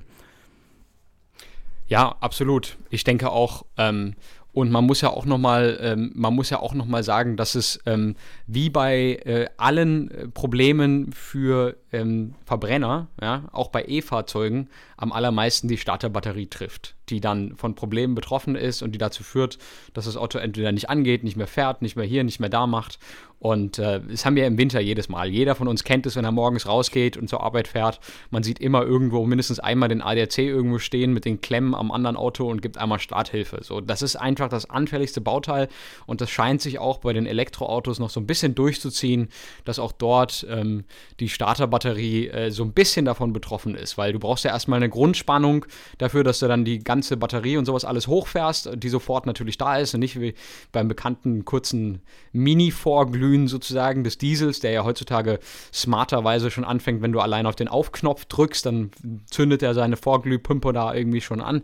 Ja, 1.86 2.16
absolut. 2.20 2.78
Ich 2.88 3.04
denke 3.04 3.30
auch, 3.30 3.64
ähm, 3.76 4.14
und 4.52 4.70
man 4.70 4.84
muss 4.84 5.00
ja 5.00 5.10
auch 5.10 5.26
noch 5.26 5.38
mal, 5.38 5.78
ähm, 5.80 6.12
man 6.14 6.34
muss 6.34 6.50
ja 6.50 6.58
auch 6.60 6.74
noch 6.74 6.86
sagen, 7.04 7.36
dass 7.36 7.54
es 7.54 7.80
ähm, 7.86 8.16
wie 8.46 8.70
bei 8.70 9.20
äh, 9.24 9.46
allen 9.56 10.10
äh, 10.10 10.28
Problemen 10.28 11.12
für 11.12 11.76
ähm, 11.92 12.34
Verbrenner, 12.44 13.08
ja, 13.20 13.44
auch 13.52 13.68
bei 13.68 13.84
E-Fahrzeugen, 13.86 14.68
am 14.96 15.12
allermeisten 15.12 15.68
die 15.68 15.78
Starterbatterie 15.78 16.48
trifft, 16.48 16.96
die 17.10 17.20
dann 17.20 17.56
von 17.56 17.74
Problemen 17.74 18.14
betroffen 18.14 18.56
ist 18.56 18.82
und 18.82 18.92
die 18.92 18.98
dazu 18.98 19.22
führt, 19.22 19.58
dass 19.92 20.06
das 20.06 20.16
Auto 20.16 20.38
entweder 20.38 20.72
nicht 20.72 20.88
angeht, 20.88 21.24
nicht 21.24 21.36
mehr 21.36 21.46
fährt, 21.46 21.82
nicht 21.82 21.96
mehr 21.96 22.06
hier, 22.06 22.24
nicht 22.24 22.40
mehr 22.40 22.48
da 22.48 22.66
macht. 22.66 22.98
Und 23.40 23.78
äh, 23.78 24.00
das 24.06 24.26
haben 24.26 24.36
wir 24.36 24.46
im 24.46 24.58
Winter 24.58 24.80
jedes 24.80 25.08
Mal. 25.08 25.30
Jeder 25.30 25.54
von 25.54 25.66
uns 25.66 25.82
kennt 25.82 26.04
es, 26.04 26.14
wenn 26.14 26.26
er 26.26 26.30
morgens 26.30 26.68
rausgeht 26.68 27.16
und 27.16 27.28
zur 27.28 27.42
Arbeit 27.42 27.68
fährt. 27.68 27.98
Man 28.28 28.42
sieht 28.42 28.58
immer 28.58 28.82
irgendwo 28.82 29.24
mindestens 29.24 29.58
einmal 29.58 29.88
den 29.88 30.02
ADAC 30.02 30.38
irgendwo 30.38 30.78
stehen 30.78 31.14
mit 31.14 31.24
den 31.24 31.40
Klemmen 31.40 31.74
am 31.74 31.90
anderen 31.90 32.16
Auto 32.16 32.46
und 32.50 32.60
gibt 32.60 32.76
einmal 32.76 32.98
Starthilfe. 32.98 33.60
So, 33.62 33.80
das 33.80 34.02
ist 34.02 34.16
einfach 34.16 34.50
das 34.50 34.68
anfälligste 34.68 35.22
Bauteil 35.22 35.68
und 36.04 36.20
das 36.20 36.28
scheint 36.28 36.60
sich 36.60 36.78
auch 36.78 36.98
bei 36.98 37.14
den 37.14 37.24
Elektroautos 37.24 37.98
noch 37.98 38.10
so 38.10 38.20
ein 38.20 38.26
bisschen 38.26 38.54
durchzuziehen, 38.54 39.30
dass 39.64 39.78
auch 39.78 39.92
dort 39.92 40.46
ähm, 40.50 40.84
die 41.18 41.30
Starterbatterie 41.30 42.28
äh, 42.28 42.50
so 42.50 42.62
ein 42.62 42.74
bisschen 42.74 43.06
davon 43.06 43.32
betroffen 43.32 43.74
ist, 43.74 43.96
weil 43.96 44.12
du 44.12 44.18
brauchst 44.18 44.44
ja 44.44 44.50
erstmal 44.50 44.76
eine 44.76 44.90
Grundspannung 44.90 45.64
dafür, 45.96 46.24
dass 46.24 46.40
du 46.40 46.48
dann 46.48 46.66
die 46.66 46.80
ganze 46.80 46.99
Batterie 47.02 47.56
und 47.56 47.64
sowas 47.64 47.84
alles 47.84 48.06
hochfährst, 48.06 48.70
die 48.76 48.88
sofort 48.88 49.26
natürlich 49.26 49.58
da 49.58 49.76
ist 49.76 49.94
und 49.94 50.00
nicht 50.00 50.20
wie 50.20 50.34
beim 50.72 50.88
bekannten 50.88 51.44
kurzen 51.44 52.02
Mini-Vorglühen 52.32 53.48
sozusagen 53.48 54.04
des 54.04 54.18
Diesels, 54.18 54.60
der 54.60 54.70
ja 54.72 54.84
heutzutage 54.84 55.38
smarterweise 55.72 56.50
schon 56.50 56.64
anfängt, 56.64 57.02
wenn 57.02 57.12
du 57.12 57.20
allein 57.20 57.46
auf 57.46 57.56
den 57.56 57.68
Aufknopf 57.68 58.26
drückst, 58.26 58.66
dann 58.66 58.90
zündet 59.30 59.62
er 59.62 59.74
seine 59.74 59.96
Vorglühpumpe 59.96 60.72
da 60.72 60.94
irgendwie 60.94 61.20
schon 61.20 61.40
an. 61.40 61.62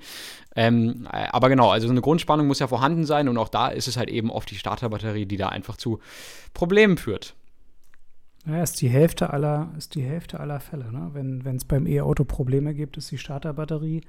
Ähm, 0.55 1.07
aber 1.11 1.49
genau, 1.51 1.70
also 1.70 1.88
eine 1.88 2.01
Grundspannung 2.01 2.46
muss 2.46 2.61
ja 2.61 2.66
vorhanden 2.66 3.05
sein 3.05 3.29
und 3.29 3.37
auch 3.37 3.51
da 3.51 3.68
ist 3.68 3.88
es 3.88 3.96
halt 3.96 4.09
eben 4.09 4.31
oft 4.31 4.51
die 4.51 4.57
Starterbatterie, 4.57 5.27
die 5.27 5.37
da 5.37 5.51
einfach 5.51 5.77
zu 5.77 6.01
Problemen 6.55 6.96
führt. 6.96 7.35
Ja, 8.46 8.62
ist 8.62 8.81
die 8.81 8.88
Hälfte 8.88 9.31
aller, 9.31 9.72
ist 9.77 9.96
die 9.96 10.03
Hälfte 10.03 10.38
aller 10.38 10.61
Fälle. 10.61 10.92
Ne? 10.92 11.11
Wenn 11.12 11.57
es 11.57 11.64
beim 11.64 11.87
E-Auto 11.87 12.25
Probleme 12.25 12.75
gibt, 12.75 12.96
ist 12.96 13.11
die 13.11 13.18
Starterbatterie 13.18 14.03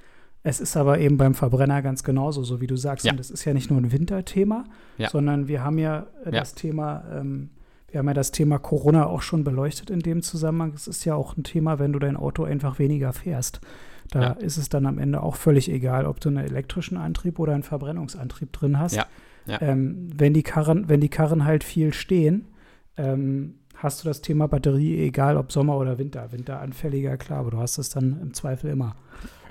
Es 0.47 0.61
ist 0.61 0.77
aber 0.77 0.99
eben 0.99 1.17
beim 1.17 1.33
Verbrenner 1.33 1.81
ganz 1.81 2.03
genauso, 2.03 2.43
so 2.43 2.61
wie 2.61 2.67
du 2.67 2.77
sagst. 2.77 3.05
Ja. 3.05 3.11
Und 3.11 3.19
das 3.19 3.29
ist 3.29 3.43
ja 3.43 3.53
nicht 3.53 3.69
nur 3.69 3.79
ein 3.81 3.91
Winterthema, 3.91 4.63
Ja. 4.97 5.09
sondern 5.09 5.47
wir 5.49 5.61
haben 5.63 5.77
ja 5.77 6.05
äh, 6.23 6.31
Ja. 6.33 6.39
das 6.39 6.55
Thema, 6.55 7.03
ähm, 7.13 7.49
wir 7.89 7.99
haben 7.99 8.07
ja 8.07 8.13
das 8.13 8.31
Thema 8.31 8.57
Corona 8.57 9.05
auch 9.07 9.21
schon 9.21 9.43
beleuchtet 9.43 9.89
in 9.89 9.99
dem 9.99 10.21
Zusammenhang. 10.21 10.71
Es 10.73 10.87
ist 10.87 11.03
ja 11.03 11.15
auch 11.15 11.35
ein 11.35 11.43
Thema, 11.43 11.79
wenn 11.79 11.91
du 11.91 11.99
dein 11.99 12.15
Auto 12.15 12.45
einfach 12.45 12.79
weniger 12.79 13.11
fährst. 13.11 13.59
Da 14.11 14.21
Ja. 14.21 14.31
ist 14.31 14.55
es 14.55 14.69
dann 14.69 14.85
am 14.85 14.99
Ende 14.99 15.21
auch 15.21 15.35
völlig 15.35 15.69
egal, 15.69 16.05
ob 16.05 16.21
du 16.21 16.29
einen 16.29 16.37
elektrischen 16.45 16.97
Antrieb 16.97 17.39
oder 17.39 17.53
einen 17.53 17.63
Verbrennungsantrieb 17.63 18.53
drin 18.53 18.79
hast. 18.79 18.95
Ja. 18.95 19.05
Ja. 19.47 19.61
Ähm, 19.61 20.07
wenn, 20.15 20.33
die 20.33 20.43
Karren, 20.43 20.87
wenn 20.87 21.01
die 21.01 21.09
Karren 21.09 21.43
halt 21.43 21.63
viel 21.65 21.93
stehen, 21.93 22.45
ähm, 22.97 23.55
hast 23.77 24.03
du 24.03 24.07
das 24.07 24.21
Thema 24.21 24.47
Batterie, 24.47 25.05
egal 25.05 25.37
ob 25.37 25.51
Sommer 25.51 25.77
oder 25.77 25.97
Winter. 25.97 26.31
Winteranfälliger, 26.31 27.17
klar, 27.17 27.39
aber 27.39 27.51
du 27.51 27.57
hast 27.57 27.77
es 27.77 27.89
dann 27.89 28.19
im 28.21 28.33
Zweifel 28.33 28.71
immer. 28.71 28.95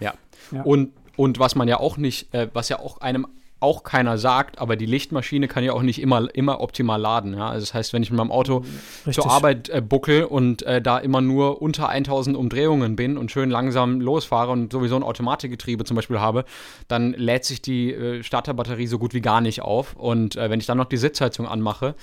Ja. 0.01 0.15
Und, 0.63 0.93
und 1.17 1.39
was 1.39 1.55
man 1.55 1.69
ja 1.69 1.79
auch 1.81 1.97
nicht, 1.97 2.33
äh, 2.35 2.49
was 2.53 2.69
ja 2.69 2.79
auch 2.79 3.01
einem 3.01 3.27
auch 3.59 3.85
keiner 3.85 4.19
sagt, 4.19 4.59
aber 4.59 4.77
die 4.77 4.85
Lichtmaschine 4.85 5.49
kann 5.49 5.65
ja 5.65 5.73
auch 5.73 5.83
nicht 5.83 6.01
immer, 6.01 6.35
immer 6.35 6.61
optimal 6.61 7.01
laden. 7.01 7.33
Ja? 7.35 7.49
Also 7.49 7.65
das 7.65 7.73
heißt, 7.73 7.93
wenn 7.95 8.03
ich 8.03 8.11
mit 8.11 8.19
meinem 8.19 8.31
Auto 8.31 8.65
Richtig. 9.07 9.15
zur 9.15 9.31
Arbeit 9.31 9.71
äh, 9.71 9.81
buckel 9.81 10.25
und 10.25 10.63
äh, 10.63 10.83
da 10.83 10.99
immer 10.99 11.23
nur 11.23 11.63
unter 11.63 11.89
1000 11.89 12.37
Umdrehungen 12.37 12.97
bin 12.97 13.17
und 13.17 13.31
schön 13.31 13.49
langsam 13.49 14.01
losfahre 14.01 14.53
und 14.53 14.73
sowieso 14.73 14.97
ein 14.97 15.03
Automatikgetriebe 15.03 15.85
zum 15.85 15.95
Beispiel 15.95 16.21
habe, 16.21 16.45
dann 16.89 17.15
lädt 17.15 17.45
sich 17.47 17.63
die 17.63 17.95
äh, 17.95 18.23
Starterbatterie 18.23 18.87
so 18.87 18.99
gut 18.99 19.15
wie 19.15 19.23
gar 19.23 19.41
nicht 19.41 19.63
auf. 19.63 19.97
Und 19.97 20.37
äh, 20.37 20.51
wenn 20.51 20.61
ich 20.61 20.67
dann 20.67 20.77
noch 20.77 20.85
die 20.85 20.99
Sitzheizung 20.99 21.49
anmache 21.49 21.95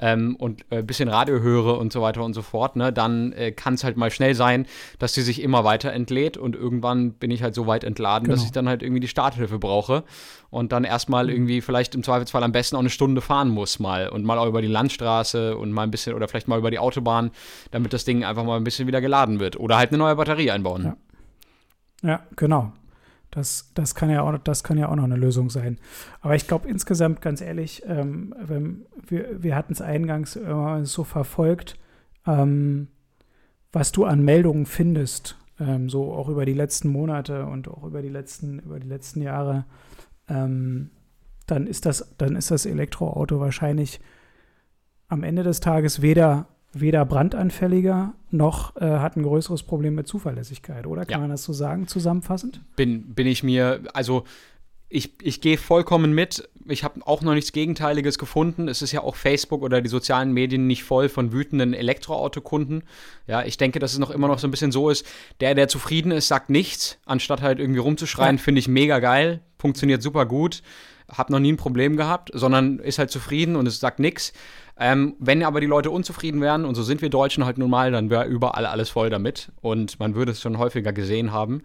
ähm, 0.00 0.34
und 0.36 0.64
ein 0.70 0.86
bisschen 0.86 1.08
Radio 1.08 1.40
höre 1.40 1.78
und 1.78 1.92
so 1.92 2.00
weiter 2.02 2.24
und 2.24 2.34
so 2.34 2.42
fort, 2.42 2.74
ne, 2.76 2.92
dann 2.92 3.32
äh, 3.32 3.52
kann 3.52 3.74
es 3.74 3.84
halt 3.84 3.96
mal 3.96 4.10
schnell 4.10 4.34
sein, 4.34 4.66
dass 4.98 5.12
die 5.12 5.20
sich 5.20 5.42
immer 5.42 5.62
weiter 5.64 5.92
entlädt 5.92 6.36
und 6.36 6.56
irgendwann 6.56 7.12
bin 7.12 7.30
ich 7.30 7.42
halt 7.42 7.54
so 7.54 7.66
weit 7.66 7.84
entladen, 7.84 8.28
dass 8.28 8.40
Genau. 8.40 8.46
ich 8.46 8.52
dann 8.52 8.68
halt 8.68 8.82
irgendwie 8.82 9.00
die 9.00 9.08
Starthilfe 9.08 9.58
brauche 9.58 10.04
und 10.50 10.72
dann 10.72 10.84
erstmal 10.84 11.24
Mhm. 11.24 11.30
irgendwie 11.30 11.60
vielleicht 11.60 11.94
im 11.94 12.02
Zweifelsfall 12.02 12.42
am 12.42 12.52
besten 12.52 12.76
auch 12.76 12.80
eine 12.80 12.90
Stunde 12.90 13.20
fahren 13.20 13.50
muss 13.50 13.78
mal 13.78 14.08
und 14.08 14.24
mal 14.24 14.38
auch 14.38 14.46
über 14.46 14.62
die 14.62 14.68
Landstraße 14.68 15.56
und 15.56 15.70
mal 15.72 15.82
ein 15.84 15.90
bisschen 15.90 16.14
oder 16.14 16.26
vielleicht 16.28 16.48
mal 16.48 16.58
über 16.58 16.70
die 16.70 16.78
Autobahn, 16.78 17.30
damit 17.70 17.92
das 17.92 18.04
Ding 18.04 18.24
einfach 18.24 18.44
mal 18.44 18.56
ein 18.56 18.64
bisschen 18.64 18.86
wieder 18.88 19.00
geladen 19.00 19.38
wird 19.38 19.60
oder 19.60 19.76
halt 19.76 19.90
eine 19.90 19.98
neue 19.98 20.16
Batterie 20.16 20.50
einbauen. 20.50 20.84
Ja. 20.84 20.96
Ja, 22.02 22.20
genau. 22.36 22.72
Das, 23.30 23.70
das, 23.74 23.94
kann 23.94 24.10
ja 24.10 24.22
auch, 24.22 24.36
das 24.38 24.64
kann 24.64 24.78
ja 24.78 24.88
auch 24.88 24.96
noch 24.96 25.04
eine 25.04 25.16
Lösung 25.16 25.50
sein. 25.50 25.78
Aber 26.20 26.34
ich 26.34 26.48
glaube 26.48 26.68
insgesamt, 26.68 27.20
ganz 27.22 27.40
ehrlich, 27.40 27.82
ähm, 27.86 28.34
wenn, 28.40 28.86
wir, 29.06 29.42
wir 29.42 29.54
hatten 29.54 29.72
es 29.72 29.80
eingangs 29.80 30.36
immer 30.36 30.84
so 30.84 31.04
verfolgt, 31.04 31.78
ähm, 32.26 32.88
was 33.72 33.92
du 33.92 34.04
an 34.04 34.24
Meldungen 34.24 34.66
findest, 34.66 35.38
ähm, 35.60 35.88
so 35.88 36.12
auch 36.12 36.28
über 36.28 36.44
die 36.44 36.54
letzten 36.54 36.88
Monate 36.88 37.46
und 37.46 37.68
auch 37.68 37.84
über 37.84 38.02
die 38.02 38.08
letzten, 38.08 38.58
über 38.58 38.80
die 38.80 38.88
letzten 38.88 39.22
Jahre, 39.22 39.64
ähm, 40.28 40.90
dann 41.46 41.66
ist 41.66 41.86
das, 41.86 42.16
dann 42.18 42.36
ist 42.36 42.50
das 42.50 42.66
Elektroauto 42.66 43.38
wahrscheinlich 43.38 44.00
am 45.08 45.22
Ende 45.22 45.42
des 45.42 45.60
Tages 45.60 46.02
weder, 46.02 46.48
weder 46.72 47.04
brandanfälliger 47.04 48.14
noch 48.30 48.76
äh, 48.76 48.84
hat 48.84 49.16
ein 49.16 49.22
größeres 49.22 49.62
Problem 49.64 49.94
mit 49.96 50.06
Zuverlässigkeit, 50.06 50.86
oder? 50.86 51.04
Kann 51.04 51.12
Ja. 51.12 51.18
man 51.18 51.30
das 51.30 51.42
so 51.44 51.52
sagen, 51.52 51.88
zusammenfassend? 51.88 52.60
bin, 52.76 53.14
bin 53.14 53.26
ich 53.26 53.42
mir, 53.42 53.80
also 53.92 54.24
ich, 54.88 55.12
ich 55.22 55.40
gehe 55.40 55.56
vollkommen 55.56 56.12
mit. 56.14 56.48
Ich 56.68 56.82
habe 56.82 57.00
auch 57.06 57.22
noch 57.22 57.34
nichts 57.34 57.52
Gegenteiliges 57.52 58.18
gefunden. 58.18 58.66
Es 58.68 58.82
ist 58.82 58.90
ja 58.92 59.02
auch 59.02 59.14
Facebook 59.14 59.62
oder 59.62 59.80
die 59.80 59.88
sozialen 59.88 60.32
Medien 60.32 60.66
nicht 60.66 60.82
voll 60.82 61.08
von 61.08 61.32
wütenden 61.32 61.74
Elektroautokunden. 61.74 62.82
Ja, 63.26 63.44
ich 63.44 63.56
denke, 63.56 63.78
dass 63.78 63.92
es 63.92 63.98
noch 63.98 64.10
immer 64.10 64.26
noch 64.28 64.38
so 64.38 64.46
ein 64.48 64.50
bisschen 64.50 64.72
so 64.72 64.90
ist, 64.90 65.06
der, 65.40 65.54
der 65.54 65.68
zufrieden 65.68 66.10
ist, 66.12 66.28
sagt 66.28 66.50
nichts, 66.50 66.98
anstatt 67.06 67.40
halt 67.40 67.58
irgendwie 67.60 67.78
rumzuschreien, 67.80 68.36
Ja. 68.36 68.42
finde 68.42 68.58
ich 68.58 68.68
mega 68.68 68.98
geil, 68.98 69.40
funktioniert 69.58 70.02
super 70.02 70.26
gut, 70.26 70.62
habe 71.08 71.32
noch 71.32 71.40
nie 71.40 71.52
ein 71.52 71.56
Problem 71.56 71.96
gehabt, 71.96 72.30
sondern 72.34 72.78
ist 72.80 72.98
halt 72.98 73.10
zufrieden 73.10 73.54
und 73.56 73.66
es 73.66 73.78
sagt 73.80 73.98
nichts. 74.00 74.32
Ähm, 74.82 75.14
wenn 75.18 75.42
aber 75.42 75.60
die 75.60 75.66
Leute 75.66 75.90
unzufrieden 75.90 76.40
wären, 76.40 76.64
und 76.64 76.74
so 76.74 76.82
sind 76.82 77.02
wir 77.02 77.10
Deutschen 77.10 77.44
halt 77.44 77.58
nun 77.58 77.68
mal, 77.68 77.92
dann 77.92 78.08
wäre 78.08 78.24
überall 78.24 78.64
alles 78.64 78.88
voll 78.88 79.10
damit. 79.10 79.52
Und 79.60 80.00
man 80.00 80.14
würde 80.14 80.32
es 80.32 80.40
schon 80.40 80.56
häufiger 80.56 80.94
gesehen 80.94 81.32
haben. 81.32 81.62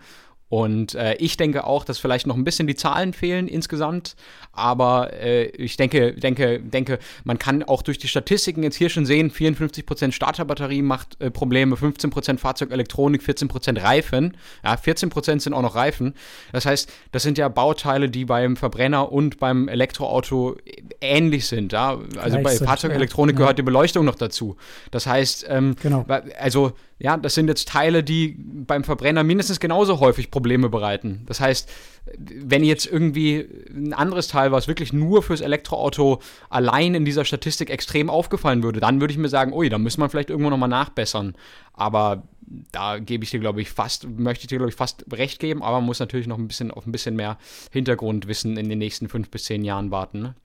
Und 0.48 0.94
äh, 0.94 1.16
ich 1.16 1.38
denke 1.38 1.64
auch, 1.66 1.86
dass 1.86 1.98
vielleicht 1.98 2.28
noch 2.28 2.36
ein 2.36 2.44
bisschen 2.44 2.68
die 2.68 2.76
Zahlen 2.76 3.14
fehlen 3.14 3.48
insgesamt. 3.48 4.16
Aber 4.52 5.14
äh, 5.14 5.46
ich 5.48 5.76
denke, 5.76 6.14
denke, 6.14 6.60
denke, 6.60 7.00
man 7.24 7.40
kann 7.40 7.64
auch 7.64 7.82
durch 7.82 7.98
die 7.98 8.08
Statistiken 8.08 8.62
jetzt 8.62 8.76
hier 8.76 8.90
schon 8.90 9.06
sehen, 9.06 9.32
54% 9.32 10.12
Starterbatterie 10.12 10.82
macht 10.82 11.20
äh, 11.20 11.32
Probleme, 11.32 11.76
15% 11.76 12.38
Fahrzeugelektronik, 12.38 13.22
14% 13.22 13.82
Reifen. 13.82 14.38
Ja, 14.64 14.76
14% 14.76 15.40
sind 15.40 15.54
auch 15.54 15.64
noch 15.64 15.76
Reifen. 15.76 16.14
Das 16.52 16.66
heißt, 16.66 16.92
das 17.12 17.24
sind 17.24 17.38
ja 17.38 17.48
Bauteile, 17.50 18.10
die 18.10 18.26
beim 18.26 18.56
Verbrenner 18.56 19.12
und 19.12 19.40
beim 19.40 19.68
Elektroauto 19.68 20.58
ähnlich 21.02 21.48
sind. 21.48 21.74
Ja? 21.74 21.98
Also 22.18 22.40
Gleich 22.40 22.60
bei 22.60 22.66
Fahrzeugelektronik 22.66 23.36
ja. 23.36 23.40
gehört 23.40 23.58
die 23.58 23.64
Beleuchtung 23.64 24.06
noch 24.06 24.16
dazu. 24.16 24.58
Das 24.92 25.08
heißt, 25.08 25.48
ähm, 25.50 25.76
Genau. 25.82 26.06
Also, 26.40 26.74
ja, 26.98 27.18
das 27.18 27.36
sind 27.36 27.50
jetzt 27.50 27.68
Teile, 27.68 28.04
die 28.04 28.38
beim 28.40 28.86
Verbrenner 28.86 29.24
mindestens 29.24 29.60
genauso 29.60 30.00
häufig 30.00 30.32
Probleme 30.32 30.70
bereiten. 30.70 31.24
Das 31.26 31.42
heißt, 31.42 31.70
wenn 32.18 32.64
jetzt 32.64 32.86
irgendwie 32.86 33.46
ein 33.70 33.94
anderes 33.94 34.30
Teil, 34.30 34.54
was 34.54 34.70
wirklich 34.70 34.94
nur 34.94 35.22
fürs 35.22 35.42
Elektroauto 35.42 36.22
allein 36.50 36.96
in 36.96 37.04
dieser 37.04 37.26
Statistik 37.26 37.70
extrem 37.70 38.10
aufgefallen 38.10 38.64
würde, 38.64 38.80
dann 38.80 39.02
würde 39.02 39.12
ich 39.12 39.18
mir 39.18 39.28
sagen, 39.28 39.52
ui, 39.52 39.68
da 39.68 39.78
müssen 39.78 40.00
wir 40.00 40.10
vielleicht 40.10 40.30
irgendwo 40.30 40.50
nochmal 40.50 40.70
nachbessern. 40.70 41.36
Aber 41.74 42.24
da 42.72 43.00
gebe 43.00 43.26
ich 43.26 43.32
dir, 43.32 43.40
glaube 43.40 43.62
ich, 43.62 43.72
fast, 43.72 44.08
möchte 44.08 44.44
ich 44.44 44.48
dir, 44.48 44.58
glaube 44.58 44.70
ich, 44.70 44.76
fast 44.76 45.06
recht 45.12 45.40
geben, 45.40 45.64
aber 45.64 45.78
man 45.78 45.86
muss 45.86 46.00
natürlich 46.00 46.28
noch 46.28 46.38
ein 46.38 46.48
bisschen 46.48 46.72
auf 46.72 46.86
ein 46.86 46.92
bisschen 46.94 47.18
mehr 47.18 47.38
Hintergrundwissen 47.72 48.56
in 48.56 48.70
den 48.70 48.80
nächsten 48.80 49.10
fünf 49.10 49.30
bis 49.30 49.46
zehn 49.46 49.66
Jahren 49.66 49.92
warten. 49.92 50.22
Ne? 50.22 50.36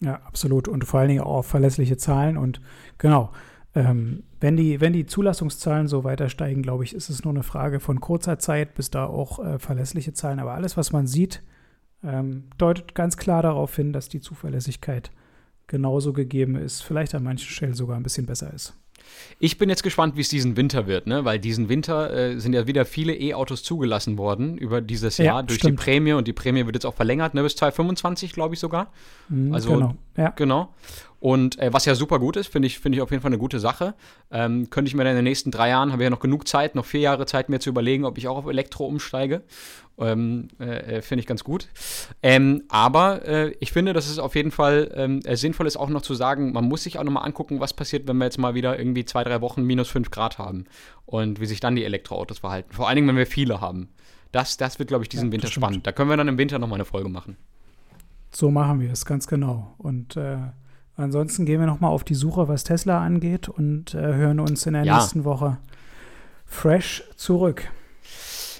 Ja, 0.00 0.20
absolut. 0.24 0.68
Und 0.68 0.84
vor 0.84 1.00
allen 1.00 1.08
Dingen 1.08 1.22
auch 1.22 1.38
auf 1.38 1.46
verlässliche 1.46 1.96
Zahlen. 1.96 2.36
Und 2.36 2.60
genau, 2.98 3.32
ähm, 3.74 4.22
wenn, 4.40 4.56
die, 4.56 4.80
wenn 4.80 4.92
die 4.92 5.06
Zulassungszahlen 5.06 5.88
so 5.88 6.04
weiter 6.04 6.28
steigen, 6.28 6.62
glaube 6.62 6.84
ich, 6.84 6.94
ist 6.94 7.08
es 7.08 7.24
nur 7.24 7.32
eine 7.32 7.42
Frage 7.42 7.80
von 7.80 8.00
kurzer 8.00 8.38
Zeit, 8.38 8.74
bis 8.74 8.90
da 8.90 9.06
auch 9.06 9.38
äh, 9.38 9.58
verlässliche 9.58 10.12
Zahlen. 10.12 10.40
Aber 10.40 10.52
alles, 10.52 10.76
was 10.76 10.92
man 10.92 11.06
sieht, 11.06 11.42
ähm, 12.04 12.44
deutet 12.58 12.94
ganz 12.94 13.16
klar 13.16 13.42
darauf 13.42 13.74
hin, 13.76 13.92
dass 13.92 14.08
die 14.08 14.20
Zuverlässigkeit 14.20 15.10
genauso 15.68 16.12
gegeben 16.12 16.56
ist, 16.56 16.82
vielleicht 16.82 17.14
an 17.14 17.22
manchen 17.22 17.48
Stellen 17.48 17.74
sogar 17.74 17.96
ein 17.96 18.02
bisschen 18.02 18.26
besser 18.26 18.52
ist. 18.52 18.74
Ich 19.38 19.58
bin 19.58 19.68
jetzt 19.68 19.82
gespannt, 19.82 20.16
wie 20.16 20.20
es 20.20 20.28
diesen 20.28 20.56
Winter 20.56 20.86
wird, 20.86 21.06
ne? 21.06 21.24
weil 21.24 21.38
diesen 21.38 21.68
Winter 21.68 22.12
äh, 22.14 22.38
sind 22.40 22.52
ja 22.52 22.66
wieder 22.66 22.84
viele 22.84 23.14
E-Autos 23.14 23.62
zugelassen 23.62 24.16
worden 24.16 24.56
über 24.56 24.80
dieses 24.80 25.18
Ja, 25.18 25.24
Jahr 25.24 25.42
durch 25.42 25.58
stimmt. 25.58 25.80
die 25.80 25.84
Prämie 25.84 26.12
und 26.12 26.28
die 26.28 26.32
Prämie 26.32 26.64
wird 26.66 26.76
jetzt 26.76 26.86
auch 26.86 26.94
verlängert, 26.94 27.34
ne? 27.34 27.42
bis 27.42 27.56
2025, 27.56 28.32
glaube 28.32 28.54
ich 28.54 28.60
sogar. 28.60 28.92
Mhm, 29.28 29.52
Also- 29.54 29.72
genau. 29.74 29.94
Ja, 30.16 30.30
Genau. 30.30 30.74
Und 31.22 31.56
äh, 31.60 31.72
was 31.72 31.84
ja 31.84 31.94
super 31.94 32.18
gut 32.18 32.36
ist, 32.36 32.48
finde 32.48 32.66
ich, 32.66 32.80
finde 32.80 32.96
ich 32.98 33.02
auf 33.02 33.12
jeden 33.12 33.22
Fall 33.22 33.28
eine 33.28 33.38
gute 33.38 33.60
Sache. 33.60 33.94
Ähm, 34.32 34.70
könnte 34.70 34.88
ich 34.88 34.96
mir 34.96 35.04
dann 35.04 35.12
in 35.12 35.18
den 35.18 35.24
nächsten 35.24 35.52
drei 35.52 35.68
Jahren, 35.68 35.92
habe 35.92 36.02
ich 36.02 36.06
ja 36.06 36.10
noch 36.10 36.18
genug 36.18 36.48
Zeit, 36.48 36.74
noch 36.74 36.84
vier 36.84 36.98
Jahre 36.98 37.26
Zeit, 37.26 37.48
mir 37.48 37.60
zu 37.60 37.70
überlegen, 37.70 38.04
ob 38.04 38.18
ich 38.18 38.26
auch 38.26 38.38
auf 38.38 38.46
Elektro 38.46 38.86
umsteige. 38.86 39.44
Ähm, 39.98 40.48
äh, 40.58 40.96
äh, 40.96 41.02
finde 41.02 41.20
ich 41.20 41.28
ganz 41.28 41.44
gut. 41.44 41.68
Ähm, 42.24 42.64
aber 42.68 43.24
äh, 43.24 43.54
ich 43.60 43.70
finde, 43.70 43.92
dass 43.92 44.08
es 44.10 44.18
auf 44.18 44.34
jeden 44.34 44.50
Fall 44.50 44.90
ähm, 44.96 45.20
äh, 45.24 45.36
sinnvoll 45.36 45.68
ist, 45.68 45.76
auch 45.76 45.90
noch 45.90 46.02
zu 46.02 46.14
sagen, 46.14 46.52
man 46.52 46.64
muss 46.64 46.82
sich 46.82 46.98
auch 46.98 47.04
noch 47.04 47.12
mal 47.12 47.20
angucken, 47.20 47.60
was 47.60 47.72
passiert, 47.72 48.08
wenn 48.08 48.16
wir 48.16 48.24
jetzt 48.24 48.38
mal 48.38 48.54
wieder 48.54 48.76
irgendwie 48.76 49.04
zwei, 49.04 49.22
drei 49.22 49.40
Wochen 49.40 49.62
minus 49.62 49.88
fünf 49.90 50.10
Grad 50.10 50.38
haben 50.38 50.64
und 51.06 51.38
wie 51.38 51.46
sich 51.46 51.60
dann 51.60 51.76
die 51.76 51.84
Elektroautos 51.84 52.40
verhalten. 52.40 52.72
Vor 52.72 52.88
allen 52.88 52.96
Dingen, 52.96 53.06
wenn 53.06 53.16
wir 53.16 53.28
viele 53.28 53.60
haben. 53.60 53.90
Das, 54.32 54.56
das 54.56 54.80
wird, 54.80 54.88
glaube 54.88 55.04
ich, 55.04 55.08
diesen 55.08 55.28
Ja, 55.28 55.32
Winter 55.34 55.46
stimmt. 55.46 55.62
spannend. 55.66 55.86
Da 55.86 55.92
können 55.92 56.10
wir 56.10 56.16
dann 56.16 56.26
im 56.26 56.38
Winter 56.38 56.58
noch 56.58 56.66
mal 56.66 56.74
eine 56.76 56.84
Folge 56.84 57.08
machen. 57.08 57.36
so 58.34 58.50
machen 58.50 58.80
wir 58.80 58.90
es, 58.90 59.04
ganz 59.04 59.28
genau. 59.28 59.74
Und 59.78 60.16
äh, 60.16 60.38
ansonsten 60.96 61.44
gehen 61.46 61.60
wir 61.60 61.66
nochmal 61.66 61.90
auf 61.90 62.04
die 62.04 62.14
Suche, 62.14 62.48
was 62.48 62.64
Tesla 62.64 63.00
angeht 63.00 63.48
und 63.48 63.94
äh, 63.94 63.98
hören 63.98 64.40
uns 64.40 64.66
in 64.66 64.74
der 64.74 64.84
Ja. 64.84 64.96
nächsten 64.96 65.24
Woche 65.24 65.58
fresh 66.44 67.02
zurück. 67.16 67.68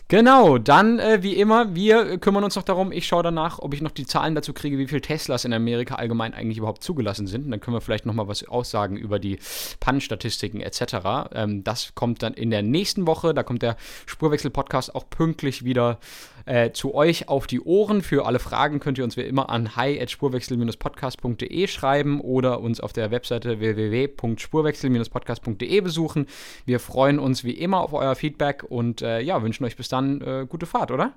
Genau, 0.08 0.58
dann 0.58 0.98
äh, 0.98 1.22
wie 1.22 1.36
immer, 1.36 1.74
wir 1.74 2.18
kümmern 2.18 2.44
uns 2.44 2.54
noch 2.54 2.64
darum. 2.64 2.92
Ich 2.92 3.06
schaue 3.06 3.22
danach, 3.22 3.60
ob 3.60 3.72
ich 3.72 3.80
noch 3.80 3.92
die 3.92 4.04
Zahlen 4.04 4.34
dazu 4.34 4.52
kriege, 4.52 4.76
wie 4.76 4.86
viele 4.86 5.00
Teslas 5.00 5.46
in 5.46 5.54
Amerika 5.54 5.94
allgemein 5.94 6.34
eigentlich 6.34 6.58
überhaupt 6.58 6.82
zugelassen 6.82 7.26
sind. 7.26 7.46
Und 7.46 7.50
dann 7.50 7.60
können 7.60 7.74
wir 7.76 7.80
vielleicht 7.80 8.04
noch 8.04 8.12
mal 8.12 8.28
was 8.28 8.46
aussagen 8.46 8.98
über 8.98 9.18
die 9.18 9.38
Pannenstatistiken 9.80 10.60
etc. 10.60 11.30
Ähm, 11.32 11.64
das 11.64 11.94
kommt 11.94 12.22
dann 12.22 12.34
in 12.34 12.50
der 12.50 12.60
nächsten 12.62 13.06
Woche. 13.06 13.32
Da 13.32 13.42
kommt 13.42 13.62
der 13.62 13.76
Spurwechsel-Podcast 14.04 14.94
auch 14.94 15.08
pünktlich 15.08 15.64
wieder 15.64 15.98
äh, 16.46 16.70
zu 16.72 16.94
euch 16.94 17.28
auf 17.28 17.46
die 17.46 17.60
Ohren. 17.60 18.00
Für 18.02 18.26
alle 18.26 18.38
Fragen 18.38 18.80
könnt 18.80 18.98
ihr 18.98 19.04
uns 19.04 19.16
wie 19.16 19.22
immer 19.22 19.50
an 19.50 19.76
hi.spurwechsel-podcast.de 19.76 21.66
schreiben 21.66 22.20
oder 22.20 22.60
uns 22.60 22.80
auf 22.80 22.92
der 22.92 23.10
Webseite 23.10 23.60
www.spurwechsel-podcast.de 23.60 25.80
besuchen. 25.80 26.26
Wir 26.66 26.80
freuen 26.80 27.18
uns 27.18 27.44
wie 27.44 27.52
immer 27.52 27.80
auf 27.80 27.92
euer 27.92 28.14
Feedback 28.14 28.64
und 28.68 29.02
äh, 29.02 29.20
ja, 29.20 29.42
wünschen 29.42 29.64
euch 29.64 29.76
bis 29.76 29.88
dann 29.88 30.20
äh, 30.20 30.46
gute 30.48 30.66
Fahrt, 30.66 30.90
oder? 30.90 31.12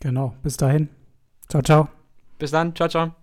Genau, 0.00 0.34
bis 0.42 0.56
dahin. 0.56 0.88
Ciao, 1.48 1.62
ciao. 1.62 1.88
Bis 2.38 2.50
dann, 2.50 2.74
ciao, 2.74 2.88
ciao. 2.88 3.14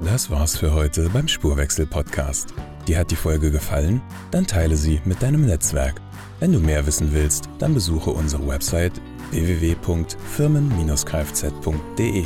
Das 0.00 0.30
war's 0.30 0.56
für 0.56 0.72
heute 0.72 1.08
beim 1.10 1.26
Spurwechsel-Podcast. 1.26 2.54
Dir 2.86 2.98
hat 2.98 3.10
die 3.10 3.16
Folge 3.16 3.50
gefallen? 3.50 4.02
Dann 4.30 4.46
teile 4.46 4.76
sie 4.76 5.00
mit 5.04 5.22
deinem 5.22 5.46
Netzwerk. 5.46 6.00
Wenn 6.38 6.52
du 6.52 6.60
mehr 6.60 6.86
wissen 6.86 7.12
willst, 7.12 7.48
dann 7.58 7.74
besuche 7.74 8.10
unsere 8.10 8.46
Website 8.46 8.92
www.firmen-kfz.de. 9.30 12.24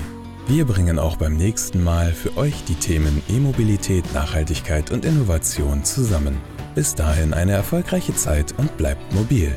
Wir 0.49 0.64
bringen 0.64 0.99
auch 0.99 1.16
beim 1.16 1.37
nächsten 1.37 1.85
Mal 1.85 2.12
für 2.12 2.37
euch 2.37 2.64
die 2.64 2.75
Themen 2.75 3.23
E-Mobilität, 3.29 4.12
Nachhaltigkeit 4.12 4.90
und 4.90 5.05
Innovation 5.05 5.85
zusammen. 5.85 6.38
Bis 6.75 6.94
dahin 6.94 7.35
eine 7.35 7.53
erfolgreiche 7.53 8.14
Zeit 8.14 8.55
und 8.59 8.77
bleibt 8.77 9.14
mobil. 9.14 9.57